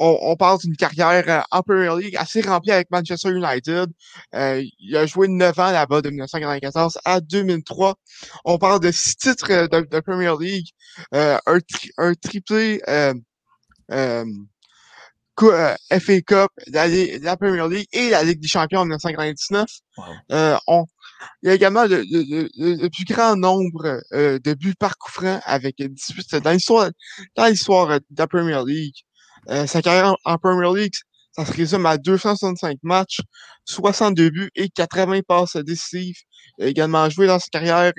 [0.00, 3.86] on, on parle d'une carrière en Premier League assez remplie avec Manchester United.
[4.34, 7.94] il a joué 9 ans là-bas de 1994 à 2003.
[8.44, 10.68] On parle de six titres de, de Premier League,
[11.12, 11.38] un,
[11.98, 12.80] un triplé
[15.40, 19.68] FA Cup, la, la, Premier League et la Ligue des Champions en 1999.
[20.32, 20.84] Euh, on,
[21.42, 25.10] il y a également le, le, plus grand nombre euh, de buts par coup
[25.44, 26.90] avec 18 dans l'histoire
[27.36, 28.96] dans l'histoire euh, de la Premier League.
[29.48, 30.94] Euh, sa carrière en, Premier League,
[31.32, 33.20] ça se résume à 265 matchs,
[33.64, 36.16] 62 buts et 80 passes décisives.
[36.58, 37.92] Il a également joué dans sa carrière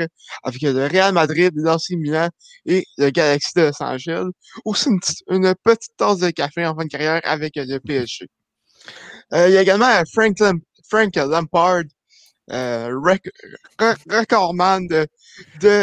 [0.43, 2.29] avec le Real Madrid, l'AC Milan
[2.65, 4.29] et le Galaxy de Los Angeles.
[4.65, 4.99] Aussi une,
[5.29, 8.27] une, petite tasse de café en fin de carrière avec le PSG.
[9.31, 11.83] il y a également Frank Lampard,
[12.51, 12.99] euh,
[14.09, 15.07] recordman de,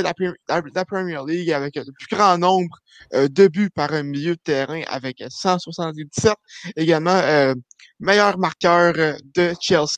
[0.03, 2.77] la, Premier League avec le plus grand nombre
[3.15, 6.35] euh, de buts par un milieu de terrain avec 177.
[6.77, 7.55] Également, euh,
[8.01, 8.93] meilleur marqueur
[9.35, 9.97] de Chelsea.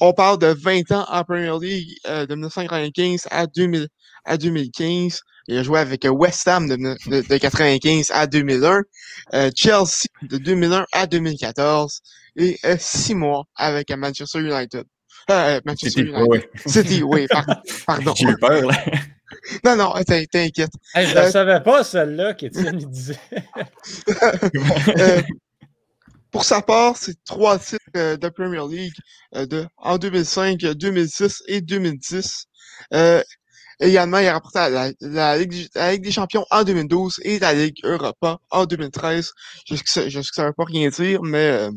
[0.00, 3.86] on parle de 20 ans en Premier League de 1995 à, 2000,
[4.24, 5.20] à 2015.
[5.48, 8.82] Il a joué avec West Ham de, de, de 95 à 2001,
[9.54, 12.00] Chelsea de 2001 à 2014
[12.36, 14.84] et euh, six mois avec Manchester United.
[15.30, 16.26] Euh, Manchester City, United.
[16.28, 16.40] Oui.
[16.66, 17.26] City, oui,
[17.86, 18.14] pardon.
[18.14, 18.76] J'ai eu peur, là.
[19.64, 20.70] Non, non, t'inquiète.
[20.94, 23.18] Hey, je ne euh, savais pas, celle-là, qu'Étienne disait.
[24.98, 25.22] euh,
[26.30, 28.94] pour sa part, c'est trois titres euh, de Premier League
[29.32, 32.44] de, en 2005, 2006 et 2010.
[32.94, 33.22] Euh,
[33.80, 37.52] également, il a rapporté la, la, Ligue, la, Ligue, des Champions en 2012 et la
[37.52, 39.32] Ligue Europa en 2013.
[39.66, 41.68] Je ne savais pas rien dire, mais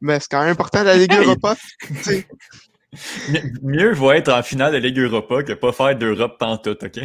[0.00, 1.56] mais c'est quand même important la Ligue Europa.
[3.62, 7.00] Mieux vaut être en finale de Ligue Europa que pas faire d'Europe pantoute, OK?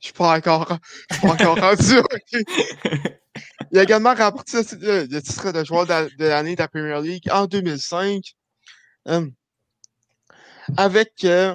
[0.00, 0.78] Je suis pas encore,
[1.10, 2.40] je suis pas encore rendu, OK?
[3.72, 7.46] Il a également remporté le, titre de joueur de, l'année de la Premier League en
[7.46, 8.22] 2005
[9.08, 9.26] euh,
[10.76, 11.54] avec euh,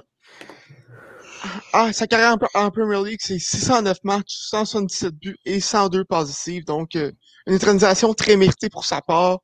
[1.73, 6.65] ah, sa carrière en, Premier League, c'est 609 matchs, 177 buts et 102 positifs.
[6.65, 7.11] Donc, euh,
[7.47, 9.39] une intronisation très méritée pour sa part.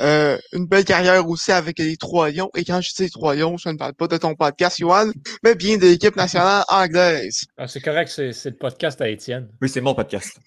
[0.00, 2.50] Euh, une belle carrière aussi avec les Trois Lions.
[2.56, 5.10] Et quand je dis les Trois Lions, je ne parle pas de ton podcast, Johan,
[5.42, 7.44] mais bien de l'équipe nationale anglaise.
[7.58, 9.48] Ah, c'est correct, c'est, le podcast à Étienne.
[9.60, 10.38] Oui, c'est mon podcast.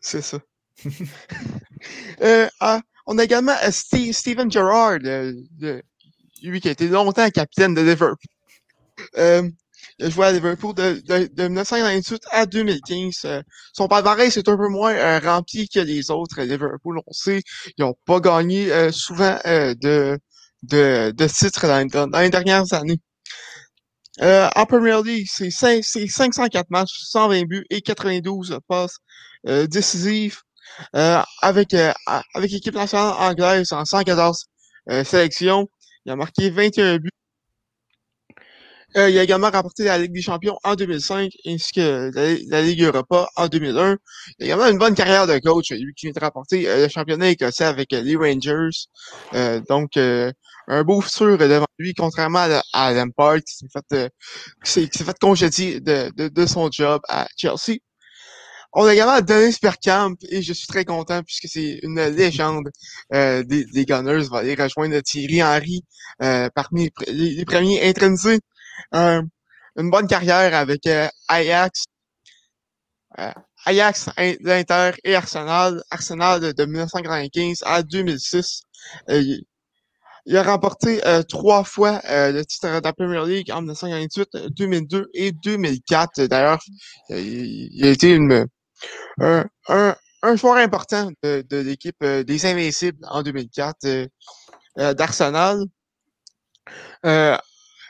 [0.00, 0.38] C'est ça.
[2.22, 5.00] euh, ah, on a également euh, Steve, Steven Gerrard,
[6.42, 8.16] lui qui a été longtemps capitaine de Liverpool.
[9.18, 9.48] Euh,
[9.98, 13.14] il a joué à Liverpool de, de, de 1928 à 2015.
[13.24, 16.40] Euh, son palmarès est un peu moins euh, rempli que les autres.
[16.42, 17.42] Liverpool, on sait,
[17.76, 20.18] ils n'ont pas gagné euh, souvent de,
[20.62, 23.00] de, de titres dans, les dernières années.
[24.20, 28.98] en Premier League, c'est 504 matchs, 120 buts et 92 passes
[29.44, 30.40] décisives.
[30.92, 34.46] avec avec l'équipe nationale anglaise en 114
[35.04, 35.68] sélections.
[36.06, 37.19] Il a marqué 21 buts euh,
[38.94, 42.10] il a également remporté la Ligue des Champions en 2005 ainsi que
[42.50, 43.96] la, Ligue Europa en 2001.
[44.38, 46.88] Il a également une bonne carrière de coach, lui qui vient de remporter euh, le
[46.88, 48.88] championnat écossais avec euh, les Rangers.
[49.68, 54.10] donc, un beau futur devant lui, contrairement à, à Lampard qui s'est fait,
[54.62, 57.78] s'est fait congédier de, de, de, son job à Chelsea.
[58.72, 62.70] On a également Dennis Bergkamp et je suis très content puisque c'est une légende
[63.10, 64.28] des, des Gunners.
[64.30, 65.84] va aller rejoindre Thierry Henry
[66.54, 67.84] parmi les, les premiers
[68.92, 69.30] intronisés
[69.76, 71.84] une bonne carrière avec euh, Ajax,
[73.18, 73.32] euh,
[73.66, 74.08] Ajax,
[74.40, 75.82] l'Inter et Arsenal.
[75.90, 78.62] Arsenal de, 1995 à 2006.
[79.08, 84.54] il a remporté euh, trois fois euh, le titre de la Premier League en 1998,
[84.56, 86.22] 2002 et 2004.
[86.26, 86.60] D'ailleurs,
[87.10, 88.46] il, a été une,
[89.20, 94.08] un, un, un joueur important de, de l'équipe des Invincibles en 2004
[94.94, 95.64] d'Arsenal.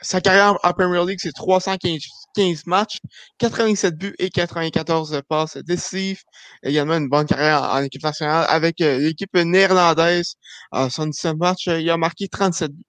[0.01, 2.01] Sa carrière en Premier League, c'est 315
[2.35, 2.99] 15 matchs,
[3.39, 6.21] 87 buts et 94 passes décisives.
[6.63, 10.35] Également une bonne carrière en, équipe nationale avec euh, l'équipe néerlandaise.
[10.71, 12.83] En 77 matchs, il a marqué 37 buts.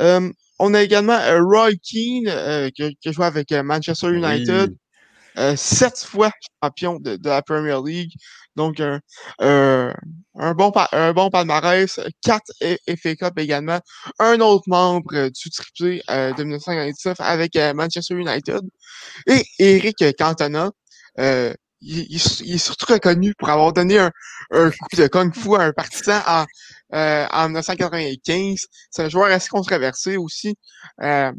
[0.00, 4.74] Euh, on a également euh, Roy Keane qui, qui, a joué avec Manchester United.
[5.56, 6.30] Sept fois
[6.62, 8.12] champion de, de, la Premier League.
[8.56, 9.00] Donc, un,
[9.40, 9.92] euh,
[10.38, 13.80] un, bon, un bon palmarès, quatre FA Cup également,
[14.18, 18.60] un autre membre du triplé euh, de 1999 avec euh, Manchester United.
[19.26, 20.70] Et Eric Cantona,
[21.18, 24.10] euh, il, est surtout reconnu pour avoir donné un,
[24.52, 26.44] un coup de kung fu à un partisan en,
[26.94, 28.66] euh, en 1995.
[28.90, 30.56] C'est un joueur assez controversé aussi.
[31.02, 31.32] Euh,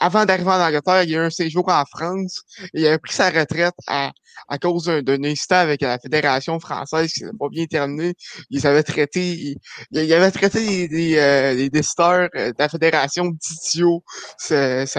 [0.00, 2.42] avant d'arriver en Angleterre, il y a eu un séjour en France
[2.74, 4.12] et il a pris sa retraite à,
[4.48, 8.14] à cause d'un incident avec la Fédération française qui n'a pas bien terminé.
[8.50, 9.56] Il avait traité,
[9.90, 14.02] il, avait traité des, euh, des, décideurs euh, de la Fédération d'idiots.
[14.38, 14.96] C'était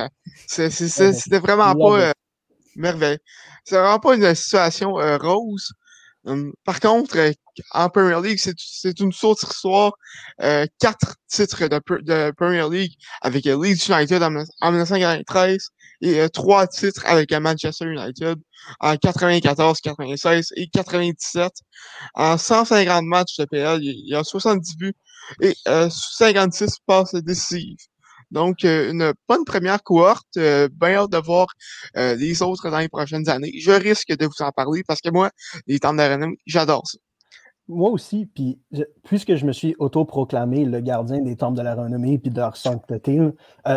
[1.40, 2.12] vraiment pas euh,
[2.76, 3.20] merveilleux.
[3.66, 5.74] C'est vraiment pas une situation rose.
[6.26, 7.32] Hum, par contre, euh,
[7.72, 9.94] en Premier League, c'est une autre histoire.
[10.42, 14.32] Euh, quatre titres de, Premier League avec Leeds United en,
[14.72, 15.70] 1993
[16.02, 18.38] et euh, trois titres avec Manchester United
[18.80, 21.52] en 94, 96 et 97.
[22.14, 24.96] En 150 matchs de PL, il y a 70 buts
[25.42, 27.78] et 56 passes décisives.
[28.34, 30.38] Donc, euh, une bonne première cohorte.
[30.38, 31.48] Euh, bien hâte de voir
[31.96, 33.54] euh, les autres dans les prochaines années.
[33.60, 35.30] Je risque de vous en parler parce que moi,
[35.68, 36.02] les temps de
[36.46, 36.98] j'adore ça.
[37.70, 38.60] Moi aussi, puis
[39.04, 42.58] puisque je me suis autoproclamé le gardien des temples de la renommée puis de leur
[42.58, 43.22] sancteté,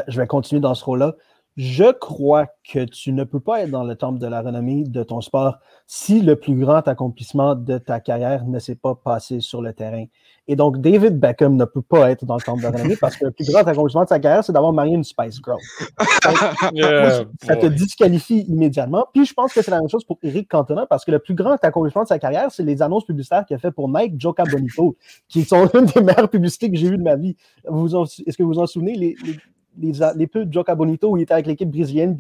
[0.09, 1.15] je vais continuer dans ce rôle-là.
[1.57, 5.03] Je crois que tu ne peux pas être dans le temple de la renommée de
[5.03, 9.63] ton sport si le plus grand accomplissement de ta carrière ne s'est pas passé sur
[9.63, 10.05] le terrain.
[10.49, 13.17] Et donc, David Beckham ne peut pas être dans le temple de la renommée parce
[13.17, 15.59] que le plus grand accomplissement de sa carrière, c'est d'avoir marié une Spice Girl.
[17.43, 19.07] ça te disqualifie immédiatement.
[19.15, 21.35] Puis je pense que c'est la même chose pour Eric Cantona parce que le plus
[21.35, 24.35] grand accomplissement de sa carrière, c'est les annonces publicitaires qu'il a fait pour Nike, Joe
[24.51, 27.35] Bonito, qui sont une des meilleures publicités que j'ai eues de ma vie.
[27.65, 28.95] Est-ce que vous vous en souvenez?
[28.95, 29.37] Les, les,
[29.79, 32.17] les pubs Joe Bonito où il était avec l'équipe brésilienne.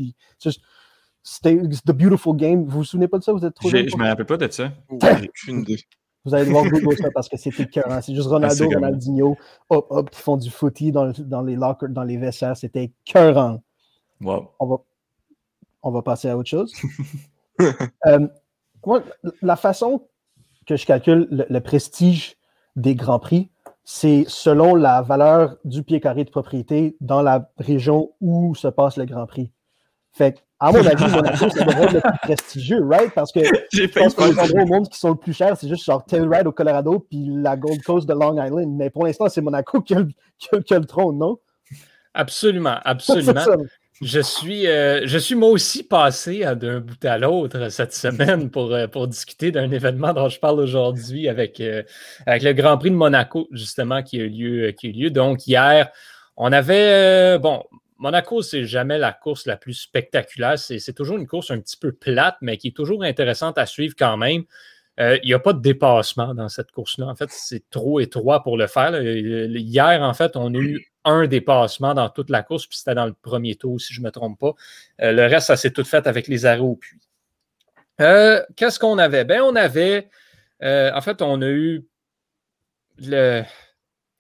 [1.23, 2.65] c'était The Beautiful Game.
[2.65, 3.33] Vous vous souvenez pas de ça?
[3.33, 4.73] Vous êtes trop Je ne me rappelle pas de ça.
[6.27, 8.03] Vous allez devoir Google ça parce que c'est écœurant.
[8.03, 9.37] C'est juste Ronaldo, Ronaldinho,
[9.71, 12.57] hop, hop, qui font du footy dans, dans les lockers, dans les vestiaires.
[12.57, 13.63] C'était écœurant.
[14.21, 14.51] Wow.
[14.59, 14.77] On va,
[15.85, 16.73] on va passer à autre chose.
[18.07, 18.27] euh,
[18.85, 19.05] moi,
[19.41, 20.09] la façon
[20.67, 22.37] que je calcule le, le prestige
[22.75, 23.51] des Grands Prix,
[23.89, 28.97] c'est selon la valeur du pied carré de propriété dans la région où se passe
[28.97, 29.53] le Grand Prix.
[30.11, 33.13] Fait à mon avis, Monaco, c'est devrait être le plus prestigieux, right?
[33.15, 33.41] Parce que
[33.73, 36.05] je pense que les endroits au monde qui sont le plus chers, c'est juste genre
[36.05, 38.75] Telluride au Colorado puis la Gold Coast de Long Island.
[38.77, 41.39] Mais pour l'instant, c'est Monaco qui a, le, qui, a, le, trône, non?
[42.13, 43.35] Absolument, absolument.
[44.03, 48.75] Je suis, euh, je suis moi aussi passé d'un bout à l'autre cette semaine pour,
[48.75, 51.83] euh, pour discuter d'un événement dont je parle aujourd'hui avec, euh,
[52.27, 54.71] avec le Grand Prix de Monaco, justement, qui a eu lieu.
[54.73, 55.11] Qui a eu lieu.
[55.11, 55.91] Donc, hier,
[56.37, 57.65] on avait, bon,
[57.97, 60.59] Monaco, c'est jamais la course la plus spectaculaire.
[60.59, 63.95] C'est toujours une course un petit peu plate, mais qui est toujours intéressante à suivre
[63.99, 64.45] quand même.
[64.99, 67.07] Il n'y a pas de dépassement dans cette course-là.
[67.07, 68.99] En fait, c'est trop étroit pour le faire.
[69.01, 73.07] Hier, en fait, on a eu un dépassement dans toute la course, puis c'était dans
[73.07, 74.55] le premier tour, si je ne me trompe pas.
[75.01, 77.01] Euh, le reste, ça s'est tout fait avec les arrêts au puits.
[78.01, 79.25] Euh, qu'est-ce qu'on avait?
[79.25, 80.09] Ben, on avait,
[80.63, 81.87] euh, en fait, on a eu
[82.99, 83.43] le,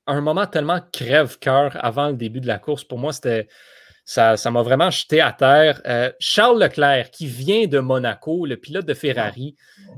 [0.06, 2.84] un moment tellement crève-cœur avant le début de la course.
[2.84, 3.48] Pour moi, c'était
[4.06, 5.82] ça, m'a vraiment jeté à terre.
[5.84, 9.56] Euh, Charles Leclerc, qui vient de Monaco, le pilote de Ferrari,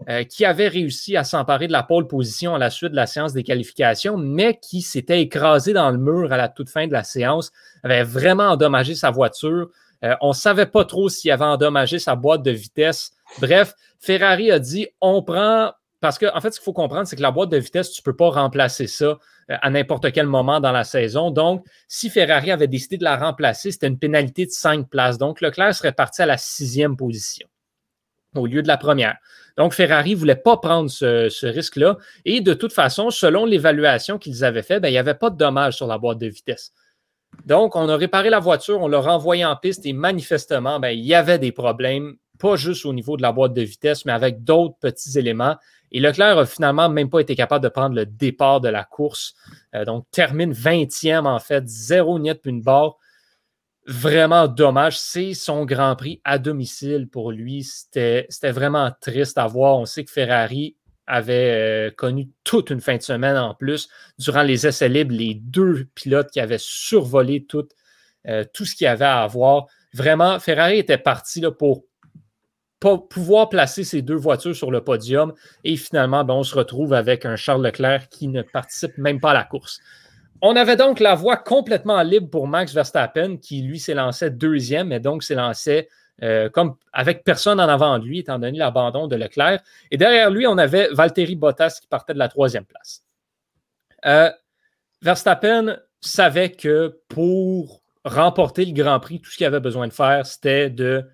[0.08, 3.06] euh, qui avait réussi à s'emparer de la pole position à la suite de la
[3.06, 6.92] séance des qualifications, mais qui s'était écrasé dans le mur à la toute fin de
[6.92, 7.52] la séance,
[7.84, 9.68] avait vraiment endommagé sa voiture.
[10.02, 13.10] Euh, on ne savait pas trop s'il avait endommagé sa boîte de vitesse.
[13.42, 15.72] Bref, Ferrari a dit on prend.
[16.00, 18.00] Parce qu'en en fait, ce qu'il faut comprendre, c'est que la boîte de vitesse, tu
[18.00, 19.18] ne peux pas remplacer ça.
[19.50, 21.30] Euh, à n'importe quel moment dans la saison.
[21.30, 25.16] Donc, si Ferrari avait décidé de la remplacer, c'était une pénalité de cinq places.
[25.16, 27.48] Donc, Leclerc serait parti à la sixième position
[28.34, 29.16] au lieu de la première.
[29.56, 31.96] Donc, Ferrari ne voulait pas prendre ce, risque-là.
[32.26, 35.36] Et de toute façon, selon l'évaluation qu'ils avaient faite, ben, il n'y avait pas de
[35.36, 36.72] dommages sur la boîte de vitesse.
[37.46, 41.04] Donc, on a réparé la voiture, on l'a renvoyée en piste et manifestement, ben, il
[41.04, 44.44] y avait des problèmes pas juste au niveau de la boîte de vitesse, mais avec
[44.44, 45.56] d'autres petits éléments.
[45.90, 49.34] Et Leclerc a finalement même pas été capable de prendre le départ de la course.
[49.74, 52.96] Euh, donc, termine 20e en fait, zéro puis une barre.
[53.86, 54.98] Vraiment dommage.
[54.98, 57.64] C'est son Grand Prix à domicile pour lui.
[57.64, 59.78] C'était vraiment triste à voir.
[59.78, 60.76] On sait que Ferrari
[61.06, 63.88] avait euh, connu toute une fin de semaine en plus.
[64.18, 67.66] Durant les essais libres, les deux pilotes qui avaient survolé tout,
[68.26, 69.66] euh, tout ce qu'il y avait à avoir.
[69.94, 71.84] Vraiment, Ferrari était parti là, pour
[72.80, 75.32] pouvoir placer ces deux voitures sur le podium.
[75.64, 79.30] Et finalement, ben, on se retrouve avec un Charles Leclerc qui ne participe même pas
[79.30, 79.80] à la course.
[80.40, 84.88] On avait donc la voie complètement libre pour Max Verstappen, qui lui s'est lancé deuxième,
[84.88, 85.88] mais donc s'est lancé
[86.22, 89.60] euh, comme avec personne en avant de lui, étant donné l'abandon de Leclerc.
[89.90, 93.02] Et derrière lui, on avait Valtteri Bottas qui partait de la troisième place.
[94.06, 94.30] Euh,
[95.02, 100.26] Verstappen savait que pour remporter le Grand Prix, tout ce qu'il avait besoin de faire,
[100.26, 101.04] c'était de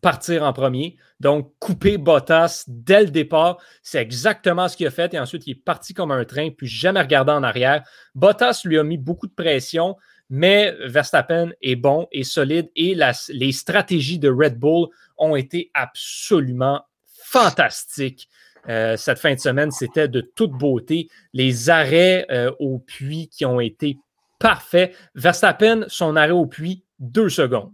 [0.00, 0.96] partir en premier.
[1.20, 5.14] Donc, couper Bottas dès le départ, c'est exactement ce qu'il a fait.
[5.14, 7.82] Et ensuite, il est parti comme un train, puis jamais regardé en arrière.
[8.14, 9.96] Bottas lui a mis beaucoup de pression,
[10.30, 12.70] mais Verstappen est bon et solide.
[12.76, 12.96] Et
[13.28, 14.88] les stratégies de Red Bull
[15.18, 18.28] ont été absolument fantastiques.
[18.68, 21.08] Euh, cette fin de semaine, c'était de toute beauté.
[21.32, 23.98] Les arrêts euh, au puits qui ont été
[24.38, 24.94] parfaits.
[25.14, 27.72] Verstappen, son arrêt au puits, deux secondes.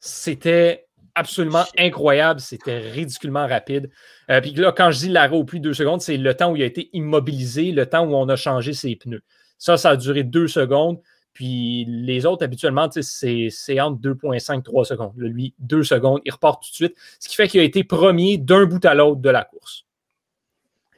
[0.00, 0.83] C'était
[1.14, 2.40] absolument incroyable.
[2.40, 3.90] C'était ridiculement rapide.
[4.30, 6.52] Euh, puis là, quand je dis l'arrêt au plus de deux secondes, c'est le temps
[6.52, 9.22] où il a été immobilisé, le temps où on a changé ses pneus.
[9.58, 11.00] Ça, ça a duré deux secondes.
[11.32, 15.12] Puis les autres, habituellement, c'est entre 2,5 3 secondes.
[15.16, 16.96] lui, deux secondes, il repart tout de suite.
[17.18, 19.83] Ce qui fait qu'il a été premier d'un bout à l'autre de la course.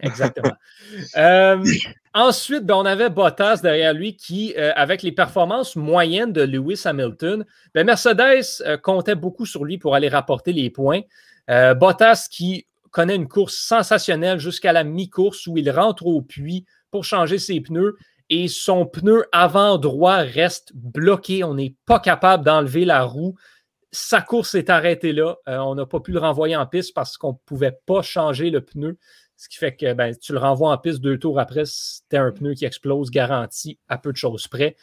[0.00, 0.54] Exactement.
[1.16, 1.64] Euh,
[2.14, 6.82] ensuite, ben, on avait Bottas derrière lui qui, euh, avec les performances moyennes de Lewis
[6.84, 7.44] Hamilton,
[7.74, 11.00] ben, Mercedes euh, comptait beaucoup sur lui pour aller rapporter les points.
[11.48, 17.04] Bottas qui connaît une course sensationnelle jusqu'à la mi-course où il rentre au puits pour
[17.04, 17.96] changer ses pneus
[18.30, 21.44] et son pneu avant droit reste bloqué.
[21.44, 23.36] On n'est pas capable d'enlever la roue.
[23.92, 25.36] Sa course est arrêtée là.
[25.46, 28.60] on n'a pas pu le renvoyer en piste parce qu'on ne pouvait pas changer le
[28.60, 28.98] pneu.
[29.36, 32.32] Ce qui fait que ben, tu le renvoies en piste deux tours après, c'était un
[32.32, 34.76] pneu qui explose garanti à peu de choses près.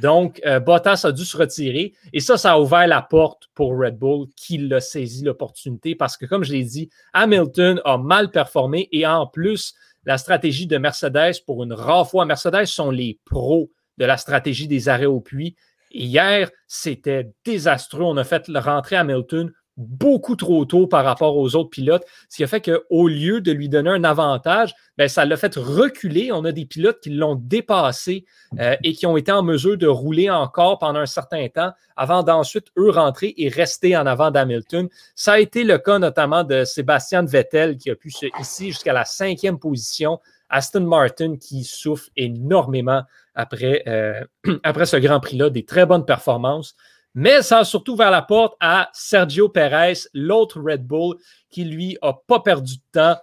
[0.00, 3.78] Donc, euh, Bottas a dû se retirer et ça, ça a ouvert la porte pour
[3.78, 8.30] Red Bull qui l'a saisi l'opportunité parce que, comme je l'ai dit, Hamilton a mal
[8.30, 9.74] performé et en plus,
[10.04, 14.66] la stratégie de Mercedes, pour une rare fois, Mercedes sont les pros de la stratégie
[14.66, 15.56] des arrêts au puits.
[15.90, 18.04] hier, c'était désastreux.
[18.04, 22.44] On a fait rentrer Hamilton beaucoup trop tôt par rapport aux autres pilotes, ce qui
[22.44, 26.30] a fait qu'au lieu de lui donner un avantage, ben, ça l'a fait reculer.
[26.32, 28.24] On a des pilotes qui l'ont dépassé
[28.58, 32.22] euh, et qui ont été en mesure de rouler encore pendant un certain temps avant
[32.22, 34.88] d'ensuite, eux, rentrer et rester en avant d'Hamilton.
[35.14, 38.92] Ça a été le cas notamment de Sébastien Vettel qui a pu se hisser jusqu'à
[38.92, 40.20] la cinquième position.
[40.50, 43.02] Aston Martin qui souffre énormément
[43.34, 44.24] après, euh,
[44.64, 46.74] après ce Grand Prix-là, des très bonnes performances.
[47.14, 51.16] Mais ça a surtout ouvert la porte à Sergio Perez, l'autre Red Bull,
[51.48, 53.16] qui lui a pas perdu de temps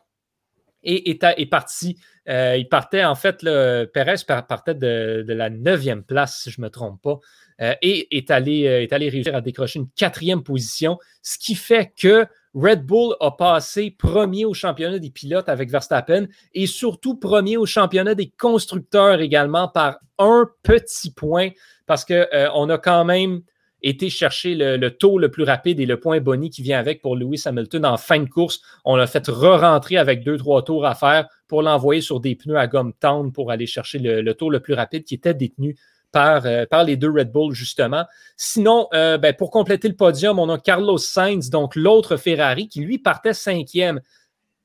[0.83, 1.97] et est, parti.
[2.29, 6.65] Euh, il partait, en fait, le Perez partait de, la neuvième place, si je ne
[6.65, 7.19] me trompe pas,
[7.61, 11.55] euh, et est allé, euh, est allé réussir à décrocher une quatrième position, ce qui
[11.55, 17.15] fait que Red Bull a passé premier au championnat des pilotes avec Verstappen et surtout
[17.15, 21.49] premier au championnat des constructeurs également par un petit point
[21.85, 23.41] parce qu'on a quand même
[23.89, 27.15] été chercher le, taux le plus rapide et le point boni qui vient avec pour
[27.15, 28.61] Lewis Hamilton en fin de course.
[28.85, 32.57] On l'a fait re-rentrer avec deux, trois tours à faire pour l'envoyer sur des pneus
[32.57, 35.77] à gomme tendre pour aller chercher le, taux le plus rapide qui était détenu
[36.11, 38.05] par, euh, par les deux Red Bull, justement.
[38.37, 42.81] Sinon, euh, ben, pour compléter le podium, on a Carlos Sainz, donc l'autre Ferrari, qui
[42.81, 44.01] lui partait cinquième.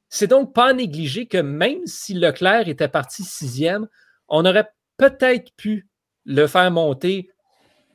[0.09, 3.89] C'est donc pas négligé que même si Leclerc était parti sixième,
[4.29, 5.89] on aurait peut-être pu
[6.25, 7.29] le faire monter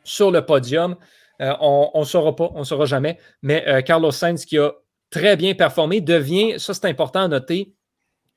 [0.08, 0.96] sur le podium.
[1.42, 3.20] Euh, on ne saura pas, on ne saura jamais.
[3.44, 4.72] Mais euh, Carlos Sainz, qui a
[5.12, 7.74] très bien performé, devient, ça c'est important à noter,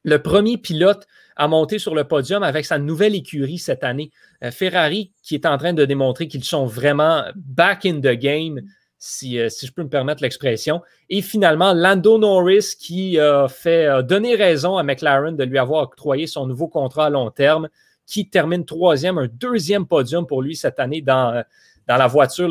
[0.03, 1.07] le premier pilote
[1.37, 4.11] à monter sur le podium avec sa nouvelle écurie cette année.
[4.45, 8.61] Euh, Ferrari, qui est en train de démontrer qu'ils sont vraiment back in the game,
[8.99, 10.83] si, si je peux me permettre l'expression.
[11.09, 16.27] Et finalement, Lando Norris, qui a fait donner raison à McLaren de lui avoir octroyé
[16.27, 17.71] son nouveau contrat à long terme
[18.11, 21.45] qui termine troisième, un deuxième podium pour lui cette année dans,
[21.87, 22.51] dans la voiture.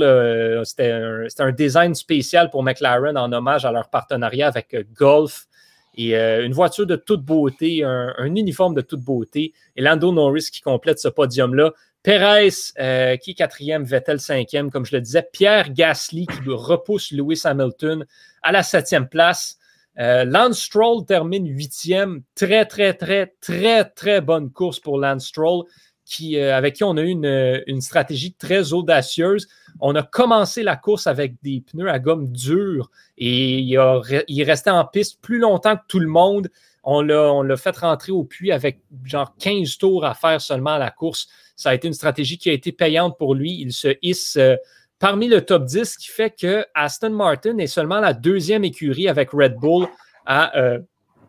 [0.65, 0.91] C'était
[1.39, 5.47] un, design spécial pour McLaren en hommage à leur partenariat avec euh, Golf.
[5.95, 9.53] Et euh, une voiture de toute beauté, un, uniforme de toute beauté.
[9.75, 11.73] Et Lando Norris qui complète ce podium-là.
[12.03, 12.49] Perez,
[12.79, 15.27] euh, qui est quatrième, Vettel cinquième, comme je le disais.
[15.33, 18.05] Pierre Gasly qui repousse Lewis Hamilton
[18.41, 19.58] à la septième place.
[19.99, 22.21] Euh, Stroll termine huitième.
[22.35, 25.65] Très, très, très, très, très bonne course pour Lance Stroll,
[26.05, 29.47] qui, euh, avec qui on a eu une, stratégie très audacieuse.
[29.81, 34.85] On a commencé la course avec des pneus à gomme dure et il restait en
[34.85, 36.49] piste plus longtemps que tout le monde.
[36.83, 40.91] On l'a fait rentrer au puits avec genre 15 tours à faire seulement à la
[40.91, 41.27] course.
[41.55, 43.59] Ça a été une stratégie qui a été payante pour lui.
[43.59, 44.55] Il se hisse euh,
[44.99, 49.07] parmi le top 10, ce qui fait que Aston Martin est seulement la deuxième écurie
[49.07, 49.87] avec Red Bull
[50.25, 50.79] à euh,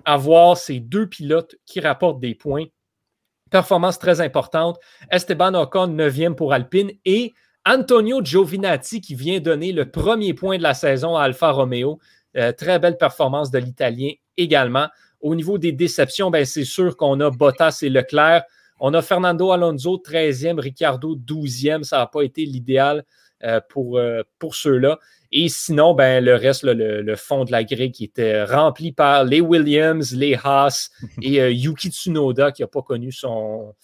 [0.04, 2.66] avoir ces deux pilotes qui rapportent des points.
[3.50, 4.78] Performance très importante.
[5.10, 7.32] Esteban Ocon, neuvième pour Alpine et
[7.64, 11.98] Antonio Giovinazzi qui vient donner le premier point de la saison à Alfa Romeo.
[12.36, 14.88] Euh, très belle performance de l'Italien également.
[15.20, 18.44] Au niveau des déceptions, ben, c'est sûr qu'on a Bottas et Leclerc.
[18.78, 21.82] On a Fernando Alonso 13e, Ricardo 12e.
[21.82, 23.04] Ça n'a pas été l'idéal
[23.68, 24.98] pour, euh, pour ceux-là.
[25.32, 29.40] Et sinon, ben, le reste, le, fond de la grille qui était rempli par les
[29.40, 30.90] Williams, les Haas
[31.22, 33.74] et euh, Yuki Tsunoda qui n'a pas connu son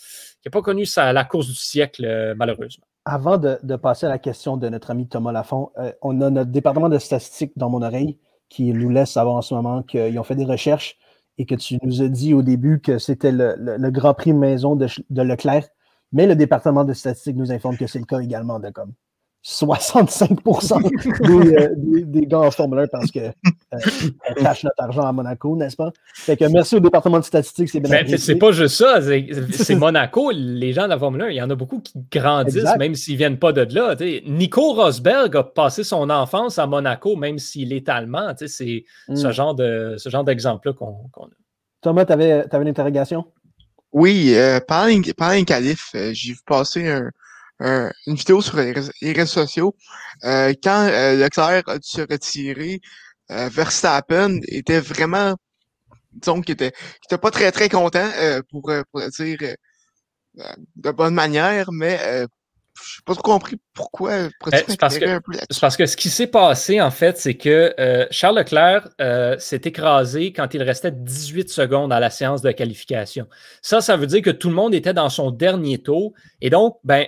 [0.42, 2.84] qui pas connu sa, la course du siècle, malheureusement.
[3.04, 5.70] Avant de, de, passer à la question de notre ami Thomas Lafont,
[6.02, 9.54] on a notre département de statistiques dans mon oreille qui nous laisse savoir en ce
[9.54, 10.96] moment qu'ils ont fait des recherches
[11.38, 14.88] et que tu nous as dit au début que c'était le, Grand Prix maison de,
[15.10, 15.68] Leclerc,
[16.12, 18.92] mais le département de statistiques nous informe que c'est le cas également de comme
[19.48, 23.78] 65 euh, des, des, gars en Formule 1 parce que euh,
[24.38, 25.92] cache notre argent à Monaco, n'est-ce pas?
[26.14, 29.00] Fait que merci au département de statistiques, c'est bien C'est pas juste ça,
[29.52, 32.76] c'est Monaco, les gens de la Formule 1, il y en a beaucoup qui grandissent
[32.76, 33.94] même s'ils viennent pas de là.
[34.26, 38.32] Nico Rosberg a passé son enfance à Monaco, même s'il est allemand.
[38.36, 38.82] C'est ce
[39.28, 39.30] mm.
[39.30, 41.28] genre de ce genre d'exemple-là qu'on a.
[41.82, 43.26] Thomas, tu avais, une interrogation?
[43.92, 47.10] Oui, euh, pendant, pendant calife, euh, j'ai vu passer un,
[47.60, 49.74] une vidéo sur les réseaux, sociaux.
[50.24, 52.80] Euh, quand euh, Leclerc a dû se retirer,
[53.30, 55.34] euh, Verstappen était vraiment,
[56.12, 56.72] disons, qu'il était,
[57.04, 59.54] était pas très très content euh, pour, pour le dire
[60.76, 64.28] de bonne manière, mais je n'ai pas trop compris pourquoi.
[64.52, 64.98] c'est parce,
[65.60, 67.74] parce, que ce qui s'est passé, en fait, c'est que
[68.10, 68.86] Charles Leclerc
[69.40, 73.26] s'est écrasé quand il restait 18 secondes à la séance de qualification.
[73.62, 76.12] Ça, ça veut dire que tout le monde était dans son dernier tour.
[76.42, 77.06] Et donc, ben,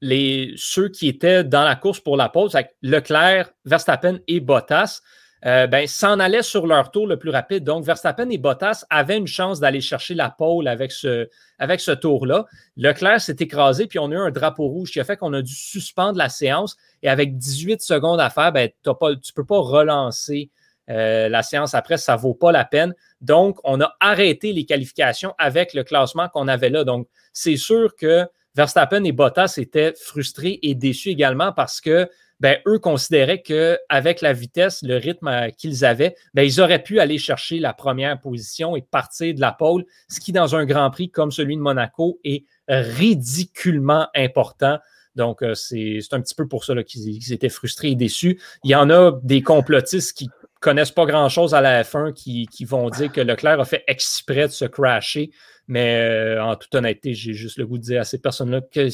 [0.00, 5.00] les, ceux qui étaient dans la course pour la pause, Leclerc, Verstappen et Bottas,
[5.46, 7.64] euh, ben, s'en allaient sur leur tour le plus rapide.
[7.64, 12.44] Donc, Verstappen et Bottas avaient une chance d'aller chercher la pole avec ce, tour-là.
[12.76, 15.40] Leclerc s'est écrasé, puis on a eu un drapeau rouge qui a fait qu'on a
[15.40, 16.76] dû suspendre la séance.
[17.02, 20.50] Et avec 18 secondes à faire, ben, tu ne peux pas relancer
[20.90, 22.94] euh, la séance après, ça ne vaut pas la peine.
[23.22, 26.84] Donc, on a arrêté les qualifications avec le classement qu'on avait là.
[26.84, 32.08] Donc, c'est sûr que Verstappen et Bottas étaient frustrés et déçus également parce que
[32.40, 36.98] ben, eux considéraient qu'avec la vitesse, le rythme euh, qu'ils avaient, ben, ils auraient pu
[36.98, 40.90] aller chercher la première position et partir de la pole, ce qui, dans un Grand
[40.90, 44.78] Prix comme celui de Monaco, est ridiculement important.
[45.16, 48.40] Donc, euh, c'est un petit peu pour ça qu'ils étaient frustrés et déçus.
[48.64, 50.30] Il y en a des complotistes qui
[50.60, 54.46] connaissent pas grand-chose à la F1 qui, qui, vont dire que Leclerc a fait exprès
[54.46, 55.30] de se crasher
[55.70, 58.92] mais euh, en toute honnêteté, j'ai juste le goût de dire à ces personnes-là qu'ils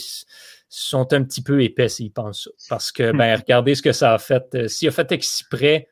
[0.69, 2.51] sont un petit peu épais s'ils pensent ça.
[2.69, 4.45] Parce que, ben, regardez ce que ça a fait.
[4.55, 5.89] Euh, s'il a fait exprès,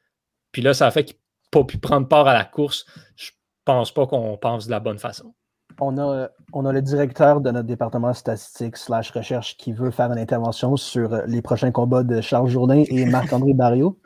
[0.52, 1.20] puis là, ça a fait qu'il n'a
[1.50, 2.84] pas pu prendre part à la course,
[3.16, 3.30] je
[3.64, 5.34] pense pas qu'on pense de la bonne façon
[5.80, 10.12] on a, on a le directeur de notre département statistique slash recherche qui veut faire
[10.12, 13.98] une intervention sur les prochains combats de Charles Jourdain et Marc-André Barrio.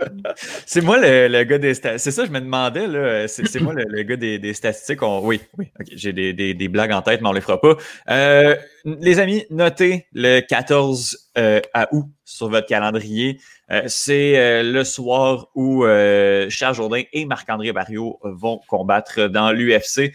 [0.66, 2.00] c'est moi le, gars des statistiques.
[2.00, 2.86] C'est ça, je me demandais.
[2.86, 3.28] Là.
[3.28, 5.02] C'est, moi le, gars des, statistiques.
[5.02, 5.70] Oui, oui.
[5.92, 7.76] j'ai des, blagues en tête, mais on les fera pas.
[8.08, 13.40] Euh, les amis, notez le 14 euh, à août sur votre calendrier.
[13.70, 15.84] Euh, c'est le soir où
[16.48, 20.14] Charles Jourdain et Marc-André Barrio vont combattre dans l'UFC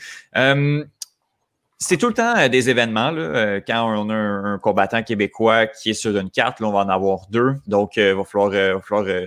[1.84, 3.12] c'est tout le temps euh, des événements.
[3.12, 6.72] Là, euh, quand on a un, combattant québécois qui est sur une carte, là, on
[6.72, 7.56] va en avoir deux.
[7.68, 8.52] Donc, il va falloir,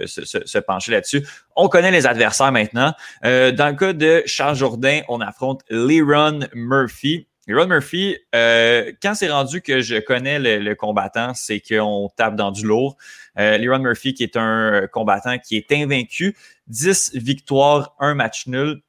[0.06, 1.26] se, pencher là-dessus.
[1.54, 2.94] On connaît les adversaires maintenant.
[3.24, 7.28] Euh, dans le cas de Charles Jourdain, on affronte Leron Murphy.
[7.46, 12.66] Leron Murphy, quand c'est rendu que je connais le, combattant, c'est qu'on tape dans du
[12.66, 12.96] lourd.
[13.38, 16.36] Euh, Murphy, qui est un combattant qui est invaincu,
[16.68, 18.80] 10 victoires, un match nul,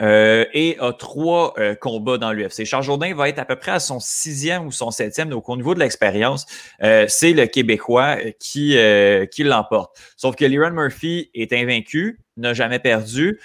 [0.00, 2.64] euh, et a trois euh, combats dans l'UFC.
[2.64, 5.28] Charles Jourdain va être à peu près à son sixième ou son septième.
[5.28, 6.46] Donc, au niveau de l'expérience,
[6.82, 8.76] euh, c'est le Québécois qui,
[9.30, 9.96] qui l'emporte.
[10.16, 13.40] Sauf que Leron Murphy est invaincu, n'a jamais perdu.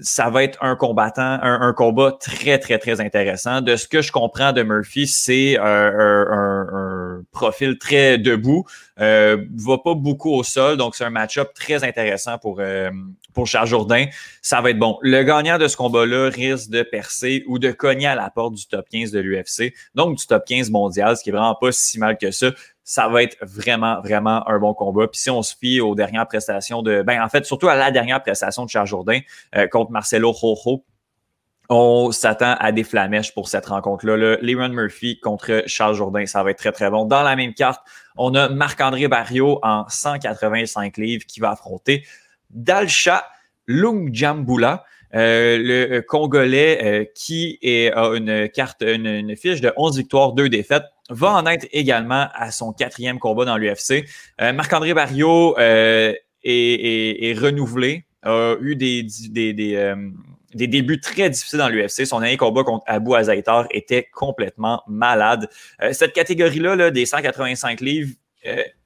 [0.00, 3.60] Ça va être un combattant, un, combat très, très, très intéressant.
[3.60, 8.64] De ce que je comprends de Murphy, c'est un, profil très debout,
[9.00, 12.90] euh, va pas beaucoup au sol, donc c'est un match-up très intéressant pour, euh,
[13.32, 14.06] pour Charles Jourdain.
[14.40, 14.98] Ça va être bon.
[15.02, 18.66] Le gagnant de ce combat-là risque de percer ou de cogner à la porte du
[18.66, 21.98] top 15 de l'UFC, donc du top 15 mondial, ce qui est vraiment pas si
[21.98, 22.50] mal que ça
[22.84, 25.06] ça va être vraiment, vraiment un bon combat.
[25.06, 27.02] Puis si on se fie aux dernières prestations de.
[27.02, 29.20] Ben, en fait, surtout à la dernière prestation de Charles Jourdain
[29.56, 30.84] euh, contre Marcelo Rojo,
[31.68, 34.16] on s'attend à des flamèches pour cette rencontre-là.
[34.16, 37.04] Le Leron Murphy contre Charles Jourdain, ça va être très, très bon.
[37.04, 37.80] Dans la même carte,
[38.16, 42.04] on a Marc-André Barrio en 185 livres qui va affronter
[42.50, 43.26] Dalcha
[43.66, 44.84] Lungjambula.
[45.14, 50.32] Euh, le Congolais euh, qui est, a une carte, une, une, fiche de 11 victoires,
[50.32, 54.04] 2 défaites va en être également à son quatrième combat dans l'UFC.
[54.40, 59.96] Euh, Marc-André Barrio euh, est, renouvelé, a eu des, des, euh,
[60.54, 62.06] des, débuts très difficiles dans l'UFC.
[62.06, 65.48] Son dernier combat contre Abu Azaitar était complètement malade.
[65.92, 68.12] cette catégorie-là, là, des 185 livres,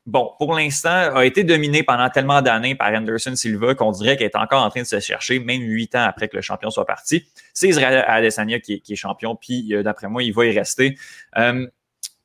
[0.05, 4.27] bon, pour l'instant, a été dominée pendant tellement d'années par Anderson Silva qu'on dirait qu'elle
[4.27, 6.87] est encore en train de se chercher, même huit ans après que le champion soit
[6.87, 7.27] parti.
[7.55, 10.97] C'est Israël Adesanya qui, qui, est champion, puis d'après moi, il va y rester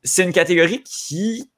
[0.04, 1.52] c'est une catégorie qui,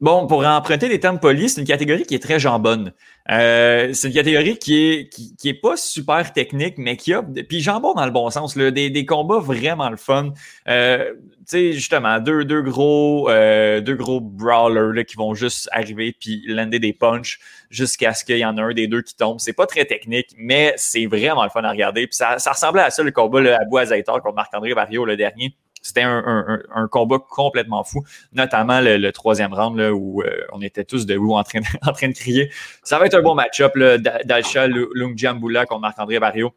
[0.00, 2.92] bon, pour emprunter des termes polis, c'est une catégorie qui est très jambonne.
[3.30, 7.60] Euh, c'est une catégorie qui est, qui, est pas super technique, mais qui a, puis
[7.60, 10.32] jambon dans le bon sens, des, des combats vraiment le fun.
[10.68, 16.14] Euh, tu sais, justement, deux, deux gros, euh, deux gros brawlers qui vont juste arriver
[16.18, 17.38] puis lander des punches
[17.70, 19.40] jusqu'à ce qu'il y en a un des deux qui tombe.
[19.40, 22.06] C'est pas très technique, mais c'est vraiment le fun à regarder.
[22.06, 25.16] Puis ça, ça ressemblait à ça le combat là, à Boisaitor contre Marc-André Barrio le
[25.16, 25.54] dernier.
[25.84, 31.04] C'était un, combat complètement fou, notamment le, troisième round là, où euh, on était tous
[31.04, 32.50] debout en train, en train de crier.
[32.82, 33.76] Ça va être un bon match-up,
[34.24, 36.52] Dalcha Lungjambula contre Marc-André Barrio.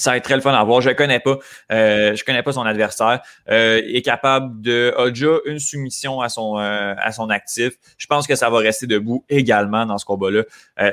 [0.00, 0.80] Ça va être très le fun à voir.
[0.80, 1.36] Je ne connais pas.
[1.70, 3.20] Euh, je connais pas son adversaire.
[3.50, 4.94] Euh, il est capable de.
[4.96, 7.74] a déjà une soumission à son, euh, à son actif.
[7.98, 10.44] Je pense que ça va rester debout également dans ce combat-là.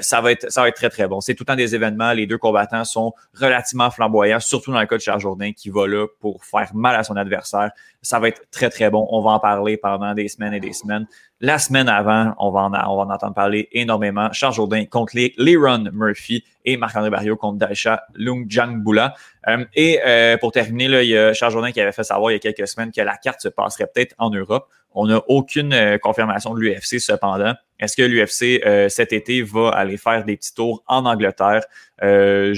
[0.01, 1.22] ça, va être, ça va être très, très bon.
[1.22, 2.12] C'est tout le temps des événements.
[2.12, 5.88] Les deux combattants sont relativement flamboyants, surtout dans le cas de Charles Jourdain qui va
[5.88, 7.72] là pour faire mal à son adversaire.
[8.01, 9.08] Ça va être très, très bon.
[9.10, 11.08] On va en parler pendant des semaines et des semaines.
[11.40, 14.32] La semaine avant, on va en, on va en entendre parler énormément.
[14.32, 19.14] Charles Jourdain contre les Leron Murphy et Marc-André Barrio contre Daisha Lungjangbula.
[19.48, 22.32] Euh, et euh, pour terminer, là, il y a Charles Jourdain qui avait fait savoir
[22.32, 24.68] il y a quelques semaines que la carte se passerait peut-être en Europe.
[25.00, 27.54] On n'a aucune euh, confirmation de l'UFC cependant.
[27.80, 31.64] Est-ce que l'UFC euh, cet été va aller faire des petits tours en Angleterre?
[32.02, 32.56] Euh,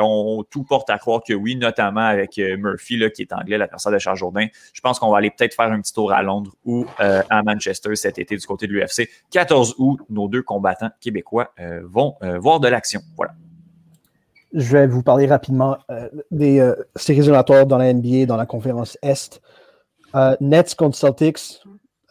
[0.00, 3.94] on, tout porte à croire que oui, notamment avec Murphy, qui est anglais, la personne
[3.94, 4.46] de Charles Jourdain.
[4.72, 7.96] Je pense qu'on va aller peut-être faire un petit tour à Londres ou à Manchester
[7.96, 9.08] cet été du côté de l'UFC.
[9.32, 11.52] 14 août, nos deux combattants québécois
[11.82, 13.00] vont voir de l'action.
[13.16, 13.34] Voilà.
[14.54, 15.78] Je vais vous parler rapidement
[16.30, 19.40] des séries éliminatoires dans la NBA, dans la conférence Est.
[20.14, 21.60] Euh, Nets contre Celtics,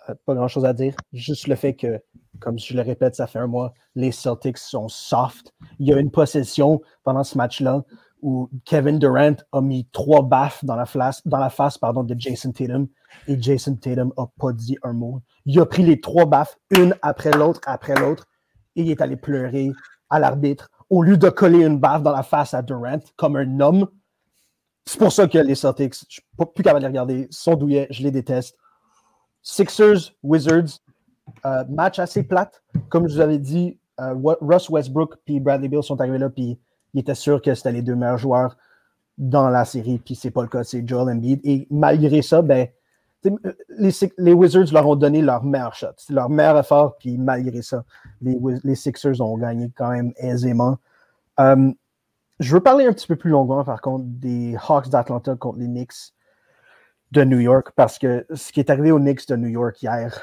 [0.10, 0.96] euh, pas grand chose à dire.
[1.14, 2.02] Juste le fait que,
[2.40, 5.54] comme je le répète, ça fait un mois, les Celtics sont soft.
[5.80, 7.84] Il y a une possession pendant ce match-là
[8.22, 10.86] où Kevin Durant a mis trois baffes dans la,
[11.26, 12.88] dans la face pardon, de Jason Tatum
[13.28, 15.22] et Jason Tatum n'a pas dit un mot.
[15.46, 18.26] Il a pris les trois baffes, une après l'autre, après l'autre,
[18.76, 19.72] et il est allé pleurer
[20.10, 23.60] à l'arbitre au lieu de coller une baffe dans la face à Durant comme un
[23.60, 23.88] homme.
[24.86, 26.24] C'est pour ça que les Celtics, je suis
[26.54, 28.56] plus capable de les regarder, sont douillets, je les déteste.
[29.42, 30.80] Sixers, Wizards,
[31.46, 32.62] euh, match assez plate.
[32.90, 36.60] Comme je vous avais dit, euh, Russ Westbrook et Bradley Bill sont arrivés là, puis
[36.94, 38.58] ils étaient sûrs que c'était les deux meilleurs joueurs
[39.18, 41.40] dans la série, puis c'est pas le cas, c'est Joel Embiid.
[41.44, 42.68] Et malgré ça, ben,
[43.70, 47.84] les, les, Wizards leur ont donné leur meilleur shot, leur meilleur effort, puis malgré ça,
[48.22, 50.78] les, Sixers ont gagné quand même aisément.
[51.40, 51.72] Euh,
[52.40, 55.68] je veux parler un petit peu plus longuement, par contre, des Hawks d'Atlanta contre les
[55.68, 56.14] Knicks
[57.12, 60.20] de New York, parce que ce qui est arrivé aux Knicks de New York hier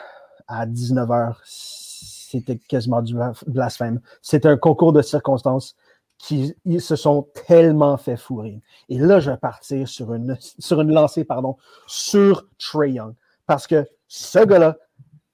[0.46, 3.14] à 19h, c'était quasiment du
[3.46, 4.00] blasphème.
[4.20, 5.74] C'est un concours de circonstances
[6.18, 8.62] qui se sont tellement fait fourrer.
[8.88, 11.56] Et là, je vais partir sur une, sur une lancée pardon,
[11.86, 13.14] sur Trey Young,
[13.46, 14.76] parce que ce gars-là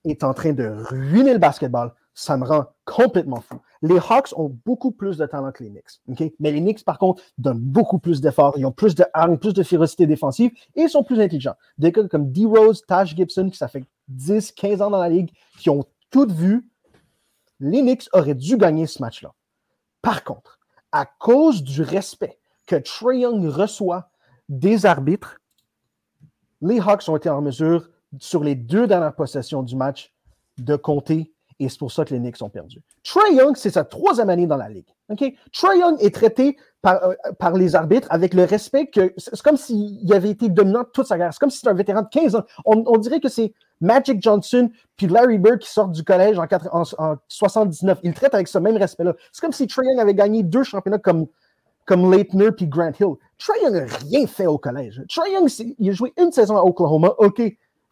[0.05, 1.93] est en train de ruiner le basketball.
[2.21, 3.61] Ça me rend complètement fou.
[3.81, 6.33] Les Hawks ont beaucoup plus de talent que les Knicks.
[6.41, 8.55] Mais les Knicks, par contre, donnent beaucoup plus d'efforts.
[8.59, 11.55] Ils ont plus de armes, plus de férocité défensive et ils sont plus intelligents.
[11.79, 15.31] Des gars comme D-Rose, Taj Gibson, qui ça fait 10, 15 ans dans la ligue,
[15.61, 16.69] qui ont toutes vu,
[17.61, 19.33] les Knicks auraient dû gagner ce match-là.
[20.03, 20.59] Par contre,
[20.91, 24.11] à cause du respect que Trae Young reçoit
[24.49, 25.39] des arbitres,
[26.63, 27.89] les Hawks ont été en mesure,
[28.19, 30.13] sur les deux dernières possessions du match,
[30.59, 32.81] de compter et c'est pour ça que les Knicks ont perdu.
[33.03, 34.87] Trey Young, c'est sa troisième année dans la ligue.
[35.11, 35.33] OK?
[35.53, 39.57] Trey Young est traité par, euh, par les arbitres avec le respect que c'est comme
[39.57, 41.33] s'il avait été dominant toute sa carrière.
[41.33, 42.45] C'est comme si c'était un vétéran de 15 ans.
[42.65, 46.69] On, dirait que c'est Magic Johnson puis Larry Bird qui sortent du collège en, quatre-
[46.73, 47.99] en, en 79.
[48.05, 49.15] Ils traitent avec ce même respect-là.
[49.33, 51.27] C'est comme si Trey Young avait gagné deux championnats comme,
[51.87, 53.15] comme Leitner puis Grant Hill.
[53.39, 55.03] Trey Young n'a rien fait au collège.
[55.09, 55.49] Trey Young,
[55.79, 57.15] il a joué une saison à Oklahoma.
[57.19, 57.43] OK,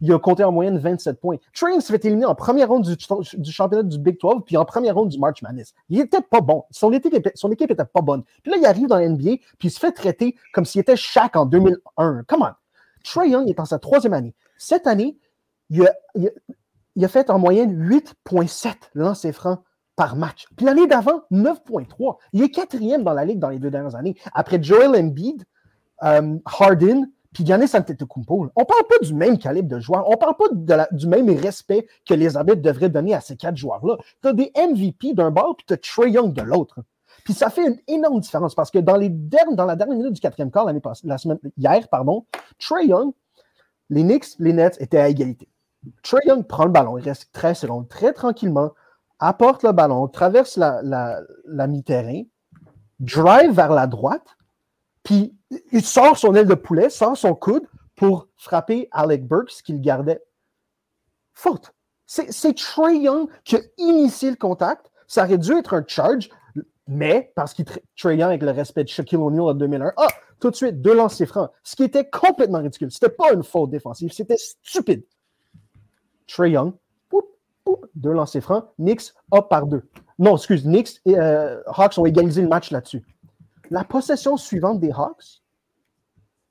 [0.01, 1.37] il a compté en moyenne 27 points.
[1.63, 4.95] Young s'est fait éliminer en première ronde du, championnat du Big 12 puis en première
[4.95, 5.75] ronde du March Madness.
[5.89, 6.65] Il était pas bon.
[6.71, 8.23] Son équipe, était, pas bonne.
[8.43, 10.97] Puis là, il arrive dans la NBA puis il se fait traiter comme s'il était
[10.97, 12.25] Shaq en 2001.
[12.27, 12.53] Come on.
[13.05, 14.35] Trey Young est en sa troisième année.
[14.59, 15.17] Cette année,
[15.71, 15.85] il
[17.05, 19.61] a fait en moyenne 8,7 lancers francs
[19.97, 20.47] par match.
[20.57, 22.17] Puis l'année d'avant, 9,3.
[22.33, 24.17] Il est quatrième dans la ligue dans les deux dernières années.
[24.35, 25.45] Après Joel Embiid,
[26.03, 28.49] euh, Harden, puis Giannis Antetokounmpo.
[28.57, 30.09] On parle pas du même calibre de joueur.
[30.09, 33.99] On parle pas du même respect que les arbitres devraient donner à ces quatre joueurs-là.
[34.23, 36.81] Tu as des MVP d'un bord, puis tu as Trey Young de l'autre.
[37.27, 40.21] Puis ça fait une énorme différence parce que dans, les dans la dernière minute du
[40.23, 40.67] quatrième quart,
[41.05, 42.25] la semaine, hier, pardon,
[42.59, 43.13] Trey Young,
[43.91, 45.47] les Knicks, les Nets étaient à égalité.
[46.03, 48.71] Trey Young prend le ballon, il reste 13 secondes, très tranquillement,
[49.19, 52.23] apporte le ballon, traverse la- la mi-terrain,
[52.99, 54.39] drive vers la droite,
[55.07, 55.33] puis
[55.71, 57.63] il sort son aile de poulet, sort son coude
[57.95, 60.21] pour frapper Alec Burks qu'il gardait.
[61.33, 61.73] Faute.
[62.07, 64.91] C'est Trey Young qui a initié le contact.
[65.07, 66.29] Ça aurait dû être un charge,
[66.89, 70.09] mais parce qu'il Trey Young avec le respect de Shaquille O'Neal en 2001, ah,
[70.41, 71.53] tout de suite, deux lancers francs.
[71.63, 72.91] Ce qui était complètement ridicule.
[72.91, 75.05] C'était pas une faute défensive, c'était stupide.
[76.27, 76.73] Trey Young,
[77.95, 78.65] deux lancers francs.
[78.77, 79.89] Knicks, hop par deux.
[80.19, 83.05] Non, excuse, Knicks et euh, Hawks ont égalisé le match là-dessus.
[83.71, 85.43] La possession suivante des Hawks,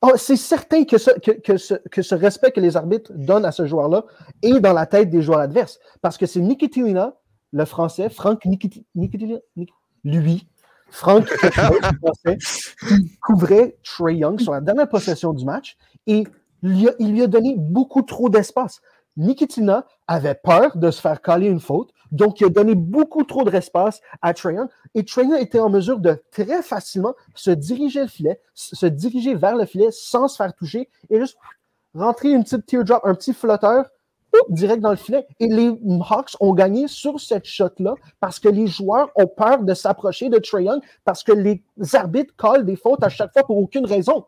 [0.01, 4.05] oh, c'est certain que ce, respect que les arbitres donnent à ce joueur-là
[4.41, 5.79] est dans la tête des joueurs adverses.
[6.01, 7.15] Parce que c'est Nikitina,
[7.51, 9.69] le français, Franck Nikiti- Nikitina, Nik-
[10.03, 10.47] lui,
[10.89, 12.37] Franck français,
[12.87, 16.25] qui couvrait Trey Young sur la dernière possession du match et
[16.63, 18.81] il lui a donné beaucoup trop d'espace.
[19.17, 23.43] Nikitina avait peur de se faire caler une faute, donc il a donné beaucoup trop
[23.43, 28.01] d'espace à Trey Young et Trey Young était en mesure de très facilement se diriger
[28.01, 31.37] le filet, se diriger vers le filet sans se faire toucher et juste
[31.93, 33.85] rentrer une petite teardrop, un petit flotteur
[34.49, 35.25] direct dans le filet.
[35.39, 35.67] Et les
[36.09, 40.37] Hawks ont gagné sur cette shot-là parce que les joueurs ont peur de s'approcher de
[40.37, 44.25] Trey Young parce que les arbitres collent des fautes à chaque fois pour aucune raison.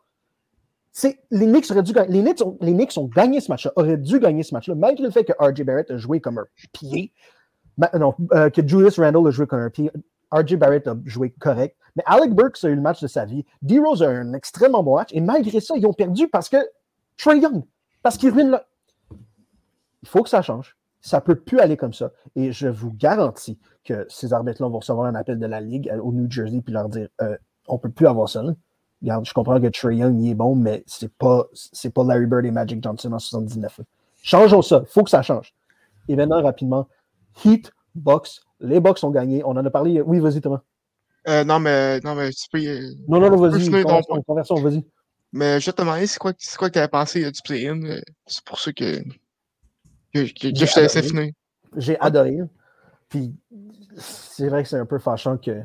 [1.29, 4.41] Les, Knicks auraient dû, gagner- les, les Knicks ont gagné ce match-là, auraient dû gagner
[4.41, 5.63] ce match-là, malgré le fait que R.J.
[5.63, 7.11] Barrett a joué comme un pied.
[7.77, 9.69] Ben, non, euh, que Julius Randle a joué comme un.
[10.31, 10.57] R.J.
[10.57, 11.77] Barrett a joué correct.
[11.95, 13.45] Mais Alec Burks a eu le match de sa vie.
[13.61, 15.09] D-Rose a eu un extrêmement bon match.
[15.13, 16.57] Et malgré ça, ils ont perdu parce que
[17.17, 17.63] Trey Young,
[18.03, 18.57] parce qu'il ruine le.
[20.03, 20.75] Il faut que ça change.
[21.01, 22.11] Ça ne peut plus aller comme ça.
[22.35, 25.99] Et je vous garantis que ces arbitres-là vont recevoir un appel de la Ligue euh,
[25.99, 28.43] au New Jersey puis leur dire euh, on ne peut plus avoir ça.
[28.43, 28.53] là.
[29.01, 32.25] Regarde, je comprends que Trey Young il est bon, mais c'est pas, c'est pas Larry
[32.25, 33.79] Bird et Magic Johnson en 79.
[33.79, 33.83] là.
[34.23, 34.81] Changeons ça.
[34.83, 35.53] Il faut que ça change.
[36.07, 36.87] Et maintenant, rapidement,
[37.43, 38.41] Heat, Bucks.
[38.59, 39.43] Les Bucks ont gagné.
[39.43, 40.01] On en a parlé.
[40.01, 40.61] Oui, vas-y, Thomas.
[41.27, 42.59] Euh, non, mais, non, mais tu peux.
[43.07, 43.69] Non, non, non, vas-y.
[43.83, 44.85] ton Conversion, vas-y.
[45.33, 47.81] Mais je te demander, c'est quoi, c'est quoi que tu avais pensé euh, du play-in?
[47.83, 49.01] euh, C'est pour ça que,
[50.13, 51.31] que, que, que J'ai je te laissais finir.
[51.75, 52.39] J'ai adoré.
[53.09, 53.35] Puis
[53.97, 55.61] c'est vrai que c'est un peu fâchant que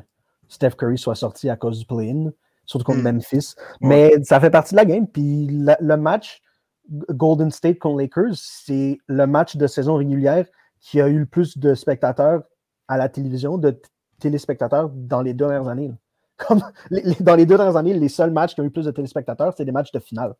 [0.49, 2.31] Steph Curry soit sorti à cause du play-in,
[2.65, 3.13] surtout contre Hmm.
[3.13, 3.55] Memphis.
[3.79, 5.07] Mais ça fait partie de la game.
[5.07, 6.41] Puis la- le match
[6.89, 10.45] Golden State contre Lakers, c'est le match de saison régulière
[10.83, 12.43] qui a eu le plus de spectateurs
[12.87, 13.81] à la télévision, de
[14.19, 15.91] téléspectateurs dans les deux dernières années.
[17.21, 19.63] dans les deux dernières années, les seuls matchs qui ont eu plus de téléspectateurs, c'est
[19.65, 20.35] des matchs de finale.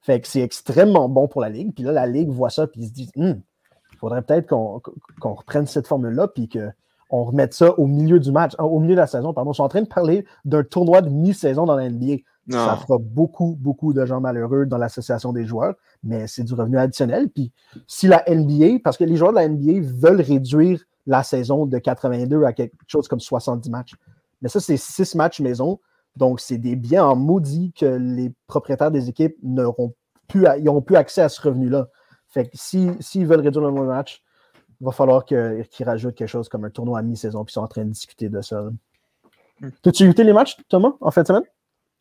[0.00, 1.72] Fait que c'est extrêmement bon pour la Ligue.
[1.72, 3.40] Puis là, la Ligue voit ça puis ils se disent Hum,
[3.92, 8.54] il faudrait peut-être qu'on reprenne cette formule-là puis qu'on remette ça au milieu du match,
[8.58, 9.32] au milieu de la saison.
[9.32, 9.52] Pardon.
[9.52, 12.22] Ils sont en train de parler d'un tournoi de mi-saison dans la NBA.
[12.50, 12.64] Non.
[12.66, 16.78] Ça fera beaucoup, beaucoup de gens malheureux dans l'association des joueurs, mais c'est du revenu
[16.78, 17.28] additionnel.
[17.30, 17.52] Puis
[17.86, 21.78] si la NBA, parce que les joueurs de la NBA veulent réduire la saison de
[21.78, 23.94] 82 à quelque chose comme 70 matchs.
[24.42, 25.80] Mais ça, c'est 6 matchs maison.
[26.16, 29.94] Donc, c'est des biens en maudit que les propriétaires des équipes n'auront
[30.28, 31.88] plus, à- ils n'auront plus accès à ce revenu-là.
[32.28, 34.22] Fait que si- s'ils veulent réduire le nombre de matchs,
[34.80, 37.60] il va falloir qu'ils rajoutent quelque chose comme un tournoi à mi-saison, puis ils sont
[37.62, 38.62] en train de discuter de ça.
[39.60, 39.68] Hmm.
[39.82, 41.44] T'as-tu écouté les matchs, Thomas, en fin de semaine?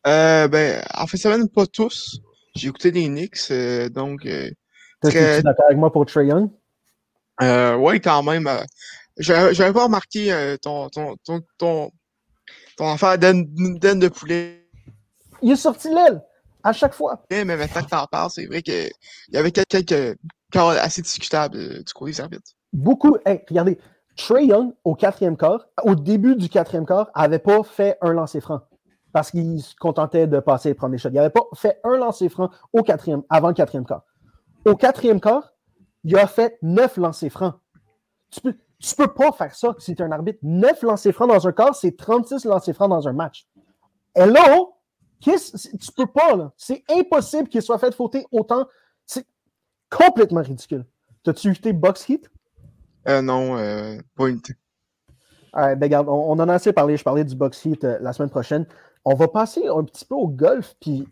[0.08, 2.20] Euh, ben, en fait, ça pas tous.
[2.56, 4.50] J'ai écouté des Knicks, euh, donc, euh,
[5.02, 6.50] Très- d'accord avec moi pour Trey Young?
[7.42, 8.48] euh, ouais, quand même.
[8.48, 8.64] Euh,
[9.18, 11.92] j'avais pas remarqué ton, ton, ton, ton,
[12.78, 14.66] ton affaire d'aine de poulet,
[15.42, 16.22] Il est sorti l'aile,
[16.64, 17.24] à chaque fois.
[17.30, 18.90] mais maintenant que t'en parles, c'est vrai qu'il
[19.32, 20.18] y avait quelques
[20.52, 22.52] cas assez discutables du côté des arbitres.
[22.74, 23.78] Beaucoup, hey, regardez,
[24.16, 28.42] Trey Young, au quatrième quart, au début du quatrième quart, n'avait pas fait un lancer
[28.42, 28.62] franc
[29.20, 31.10] parce qu'il se contentait de passer et prendre des shots.
[31.10, 34.06] Il n'avait pas fait un lancer franc au quatrième, avant le quatrième quart.
[34.64, 35.52] Au quatrième quart,
[36.06, 37.56] il a fait neuf lancers francs.
[38.32, 40.40] Tu peux, tu peux pas faire ça si tu es un arbitre.
[40.42, 43.46] Neuf lancers francs dans un quart, c'est 36 lancers francs dans un match.
[44.16, 44.76] Hello?
[45.20, 45.36] Tu
[45.98, 46.54] peux pas, là.
[46.56, 48.68] C'est impossible qu'il soit fait fauter autant.
[49.06, 49.28] C'est
[49.90, 50.86] complètement ridicule.
[51.24, 52.32] T'as-tu jeté box hit?
[53.10, 54.38] Euh, non, euh, point.
[55.54, 56.96] Ouais, ben, regarde, on, on en a assez parlé.
[56.96, 58.66] Je parlais du box hit euh, la semaine prochaine.
[59.06, 60.76] On va passer un petit peu au golf.
[60.80, 61.08] Puis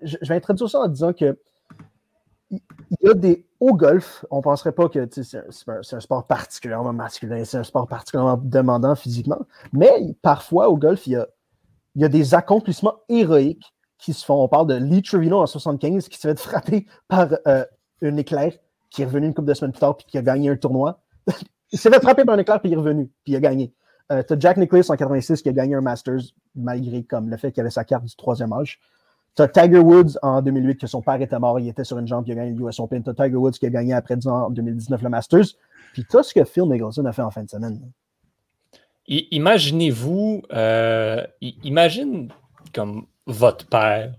[0.00, 1.38] je, vais introduire ça en disant que
[2.50, 2.60] il
[3.02, 7.44] y a des au golf, on ne penserait pas que c'est un- sport particulièrement masculin,
[7.44, 9.40] c'est un sport particulièrement demandant physiquement,
[9.72, 11.26] mais parfois au golf, il y a,
[11.96, 14.42] il y a des accomplissements héroïques qui se font.
[14.42, 17.64] On parle de Lee Trevino en 75 qui s'est fait frapper par euh,
[18.02, 18.52] un éclair,
[18.90, 21.00] qui est revenu une couple de semaines plus tard puis qui a gagné un tournoi.
[21.72, 23.72] il s'est fait frapper par un éclair puis il est revenu, puis il a gagné.
[24.12, 26.20] Euh, T'as Jack Nicklaus en 86 qui a gagné un Masters
[26.54, 28.78] malgré comme le fait qu'il avait sa carte du troisième âge.
[29.34, 32.24] T'as Tiger Woods en 2008 que son père était mort, il était sur une jambe,
[32.26, 33.02] il a gagné le US Open.
[33.02, 35.46] T'as Tiger Woods qui a gagné après 10 ans en 2019 le Masters.
[35.92, 37.80] Puis t'as ce que Phil Mickelson a fait en fin de semaine.
[39.08, 42.30] Imaginez-vous, euh, imagine
[42.72, 44.14] comme votre père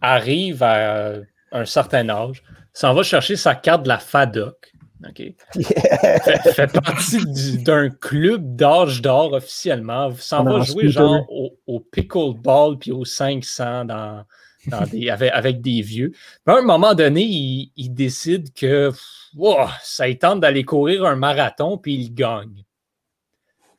[0.00, 1.14] arrive à
[1.52, 2.42] un certain âge,
[2.72, 4.72] s'en va chercher sa carte de la FADOC,
[5.06, 5.22] OK?
[5.62, 11.26] fait, fait partie du- d'un club d'âge d'or officiellement, s'en On a va jouer genre
[11.30, 14.24] au, au pickleball puis au 500 dans,
[14.66, 16.10] dans des, avec, avec des vieux.
[16.10, 18.90] Puis à un moment donné, il, il décide que
[19.36, 22.64] wow, ça tente d'aller courir un marathon puis il gagne.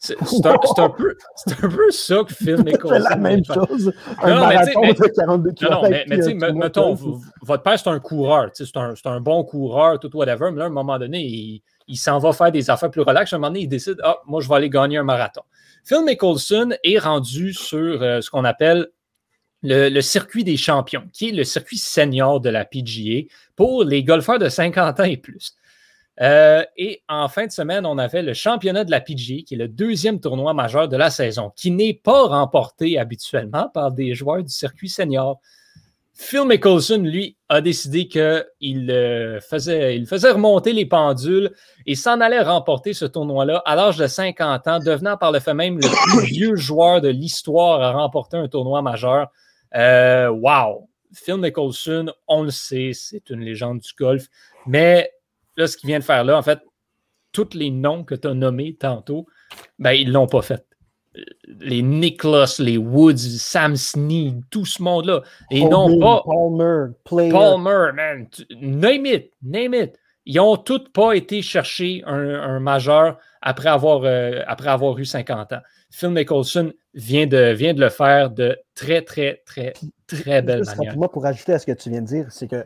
[0.08, 3.16] C'est c'est un, c'est un peu, c'est un peu ça que Phil C'est Mickelson la
[3.16, 3.92] même chose.
[4.22, 5.82] Un Non, marathon mais- de 42 Non, km.
[5.84, 8.94] non, mais, mais tu sais, me- mettons, vous- votre père, c'est un coureur, c'est un,
[8.96, 12.20] c'est un bon coureur, tout whatever, mais là, à un moment donné, il, il s'en
[12.20, 13.32] va faire des affaires plus relax.
[13.34, 15.42] À un moment donné, il décide, ah, moi, je vais aller gagner un marathon.
[15.84, 18.88] Phil Mickelson est rendu sur euh, ce qu'on appelle
[19.64, 24.04] le, le circuit des champions, qui est le circuit senior de la PGA pour les
[24.04, 25.54] golfeurs de 50 ans et plus.
[26.20, 29.58] Euh, et en fin de semaine, on avait le championnat de la PGA, qui est
[29.58, 34.44] le deuxième tournoi majeur de la saison, qui n'est pas remporté habituellement par des joueurs
[34.44, 35.40] du circuit senior.
[36.20, 41.52] Phil Mickelson, lui, a décidé qu'il euh, faisait, il faisait remonter les pendules
[41.86, 45.54] et s'en allait remporter ce tournoi-là à l'âge de 50 ans, devenant par le fait
[45.54, 49.28] même le plus vieux joueur de l'histoire à remporter un tournoi majeur.
[49.76, 50.90] Euh, wow!
[51.14, 54.26] Phil Mickelson, on le sait, c'est une légende du golf,
[54.66, 55.12] mais
[55.58, 56.60] là, ce qu'il vient de faire là, en fait,
[57.32, 59.26] tous les noms que tu as nommés tantôt,
[59.80, 60.66] ben, ils ne l'ont pas fait.
[61.48, 65.24] Les Nicholas, les Woods, Sam Snead, tout ce monde-là.
[65.50, 67.32] Et non pas Palmer, Player.
[67.32, 68.28] Palmer, man.
[68.62, 70.00] Name it, name it.
[70.26, 75.06] Ils n'ont tous pas été chercher un, un majeur après avoir, euh, après avoir eu
[75.06, 75.62] 50 ans.
[75.90, 79.74] Phil Mickelson vient de, vient de le faire de très, très, très,
[80.06, 80.78] très belle manière.
[80.78, 82.66] rapidement pour ajouter à ce que tu viens de dire, c'est que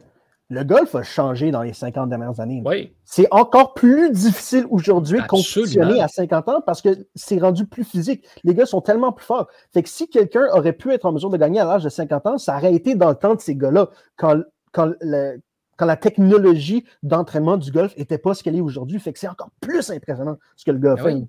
[0.51, 2.61] le golf a changé dans les 50 dernières années.
[2.65, 7.65] Oui, C'est encore plus difficile aujourd'hui de compétitionner à 50 ans parce que c'est rendu
[7.65, 8.25] plus physique.
[8.43, 9.47] Les gars sont tellement plus forts.
[9.73, 12.27] Fait que si quelqu'un aurait pu être en mesure de gagner à l'âge de 50
[12.27, 14.41] ans, ça aurait été dans le temps de ces gars-là, quand,
[14.73, 15.39] quand, le-
[15.77, 18.99] quand la technologie d'entraînement du golf n'était pas ce qu'elle est aujourd'hui.
[18.99, 21.27] Fait que c'est encore plus impressionnant ce que le a Ben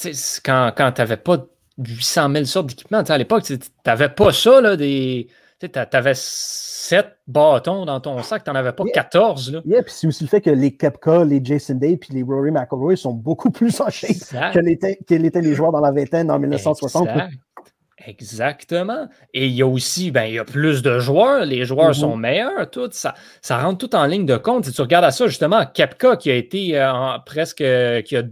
[0.00, 0.40] fait.
[0.42, 1.44] quand, quand tu n'avais pas
[1.76, 5.28] 800 000 sortes d'équipements, à l'époque, tu n'avais pas ça, là, des.
[5.70, 8.92] Tu avais 7 bâtons dans ton sac, tu n'en avais pas Yeah.
[8.94, 9.52] 14.
[9.52, 9.60] Là.
[9.64, 12.50] Yeah, puis c'est aussi le fait que les Kepka, les Jason Day puis les Rory
[12.50, 17.08] McIlroy sont beaucoup plus en shape que l'étaient les joueurs dans la vingtaine en 1960.
[17.08, 17.30] Exact.
[18.04, 19.08] Exactement.
[19.32, 21.94] Et il y a aussi, ben, il y a plus de joueurs, les joueurs Mhm.
[21.94, 24.64] sont meilleurs, tout, ça, ça rentre tout en ligne de compte.
[24.64, 28.16] Si tu regardes à ça, justement, Kepka qui a été euh, en- presque, euh, qui
[28.16, 28.22] a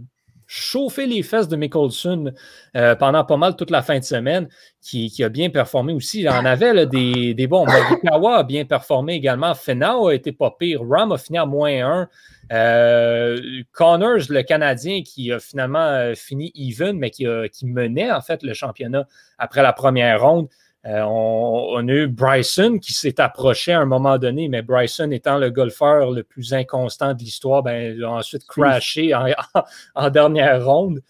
[0.51, 2.33] chauffé les fesses de Mickelson
[2.75, 4.49] euh, pendant pas mal toute la fin de semaine,
[4.81, 6.21] qui, a bien performé aussi.
[6.21, 7.65] Il en avait des, bons.
[7.65, 9.55] Morikawa a bien performé également.
[9.55, 10.81] Finau a été pas pire.
[10.83, 12.09] Ram a fini à moins 1.
[12.51, 13.37] Euh,
[13.71, 18.43] Connors, le Canadien, qui a finalement euh, fini even, mais qui, qui menait en fait
[18.43, 20.49] le championnat après la première ronde.
[20.85, 25.11] Euh, on, on a eu Bryson qui s'est approché à un moment donné, mais Bryson
[25.11, 29.27] étant le golfeur le plus inconstant de l'histoire, ben, il a ensuite crashé en,
[29.95, 31.01] en dernière ronde.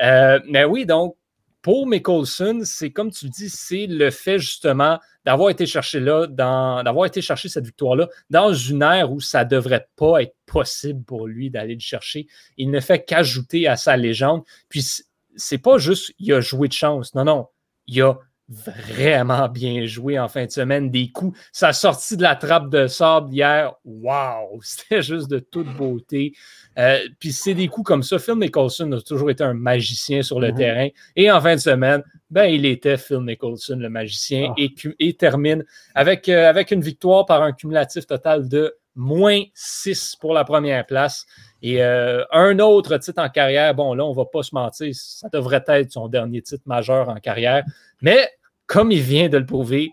[0.00, 1.16] Euh, mais oui, donc,
[1.60, 7.04] pour Mickelson, c'est comme tu dis, c'est le fait justement d'avoir été cherché là, d'avoir
[7.04, 11.26] été chercher cette victoire-là dans une ère où ça ne devrait pas être possible pour
[11.26, 12.26] lui d'aller le chercher.
[12.56, 14.42] Il ne fait qu'ajouter à sa légende.
[14.70, 15.02] Puis
[15.36, 17.14] c'est pas juste il a joué de chance.
[17.14, 17.48] Non, non.
[17.86, 18.14] Il a
[18.48, 20.90] vraiment bien joué en fin de semaine.
[20.90, 25.68] Des coups, sa sortie de la trappe de sable hier, wow, c'était juste de toute
[25.76, 26.32] beauté.
[26.78, 28.18] Euh, puis c'est des coups comme ça.
[28.18, 30.56] Phil Nicholson a toujours été un magicien sur le Mhm.
[30.56, 30.88] terrain.
[31.16, 34.62] Et en fin de semaine, ben, il était Phil Nicholson, le magicien, Ah.
[34.98, 40.32] et, termine avec, euh, avec une victoire par un cumulatif total de moins 6 pour
[40.34, 41.24] la première place.
[41.62, 44.92] Et euh, un autre titre en carrière, bon, là, on ne va pas se mentir,
[44.94, 47.64] ça devrait être son dernier titre majeur en carrière.
[48.02, 48.28] Mais
[48.68, 49.92] comme il vient de le prouver,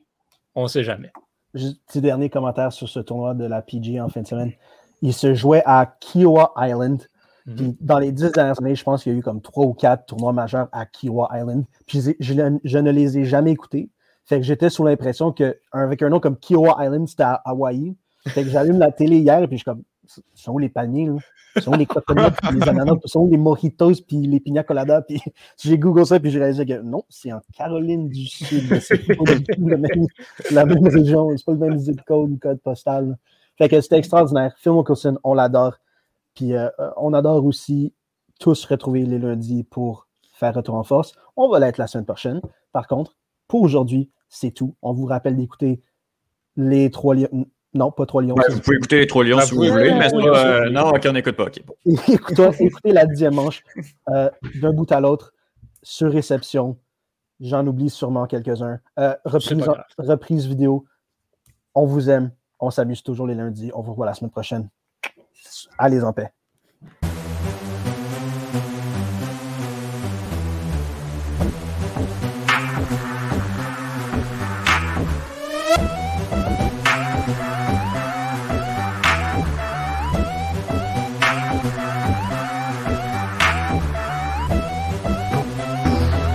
[0.54, 1.12] on ne sait jamais.
[1.56, 4.52] Juste petit dernier commentaire sur ce tournoi de la PG en fin de semaine.
[5.02, 7.02] Il se jouait à Kiowa Island.
[7.48, 7.56] Mhm.
[7.56, 9.74] Puis dans les dix dernières années, je pense qu'il y a eu comme trois ou
[9.74, 11.64] quatre tournois majeurs à Kiowa Island.
[11.88, 13.90] Puis je, je ne- je ne les ai jamais écoutés.
[14.26, 17.96] Fait que j'étais sous l'impression qu'avec un nom comme Kiowa Island, c'était à Hawaï.
[18.28, 19.84] Fait que j'allume la télé hier et puis je suis comme,
[20.34, 21.16] sont où les paniers, là?
[21.62, 25.02] Sont où les coconuts, puis les ananas, sont où les mojitos, puis les pina coladas,
[25.04, 25.22] puis
[25.64, 28.80] j'ai googlé ça, puis j'ai réalisé que non, c'est en Caroline du Sud.
[28.82, 29.24] C'est pas
[29.58, 29.86] même-
[30.52, 33.18] la même région, c'est pas le même zip code code postal.
[33.58, 34.54] Fait que c'était extraordinaire.
[34.58, 35.78] Phil Mickelson, on l'adore.
[36.34, 37.94] Puis euh, on adore aussi
[38.40, 41.14] tous retrouver les lundis pour faire retour en force.
[41.38, 42.42] On va l'être la semaine prochaine.
[42.74, 43.16] Par contre,
[43.48, 44.76] pour aujourd'hui, c'est tout.
[44.82, 45.82] On vous rappelle d'écouter
[46.58, 47.46] les trois lions.
[47.76, 48.36] Non, pas trois lions.
[48.36, 50.72] Ouais, vous pouvez écouter les trois lions Ah, si vous voulez, mais euh, oui.
[50.72, 51.44] non, ok, on n'écoute pas.
[51.44, 51.76] ok, bon.
[52.08, 53.64] écoutez, écoutez la dixième manche
[54.10, 54.30] euh,
[54.62, 55.34] d'un bout à l'autre
[55.84, 56.78] sur réception.
[57.42, 58.80] J'en oublie sûrement quelques-uns.
[58.98, 59.66] Euh, reprise,
[59.98, 60.86] reprise vidéo.
[61.76, 62.32] On vous aime.
[62.62, 63.72] On s'amuse toujours les lundis.
[63.76, 64.70] On vous revoit la semaine prochaine.
[65.78, 66.32] Allez en paix.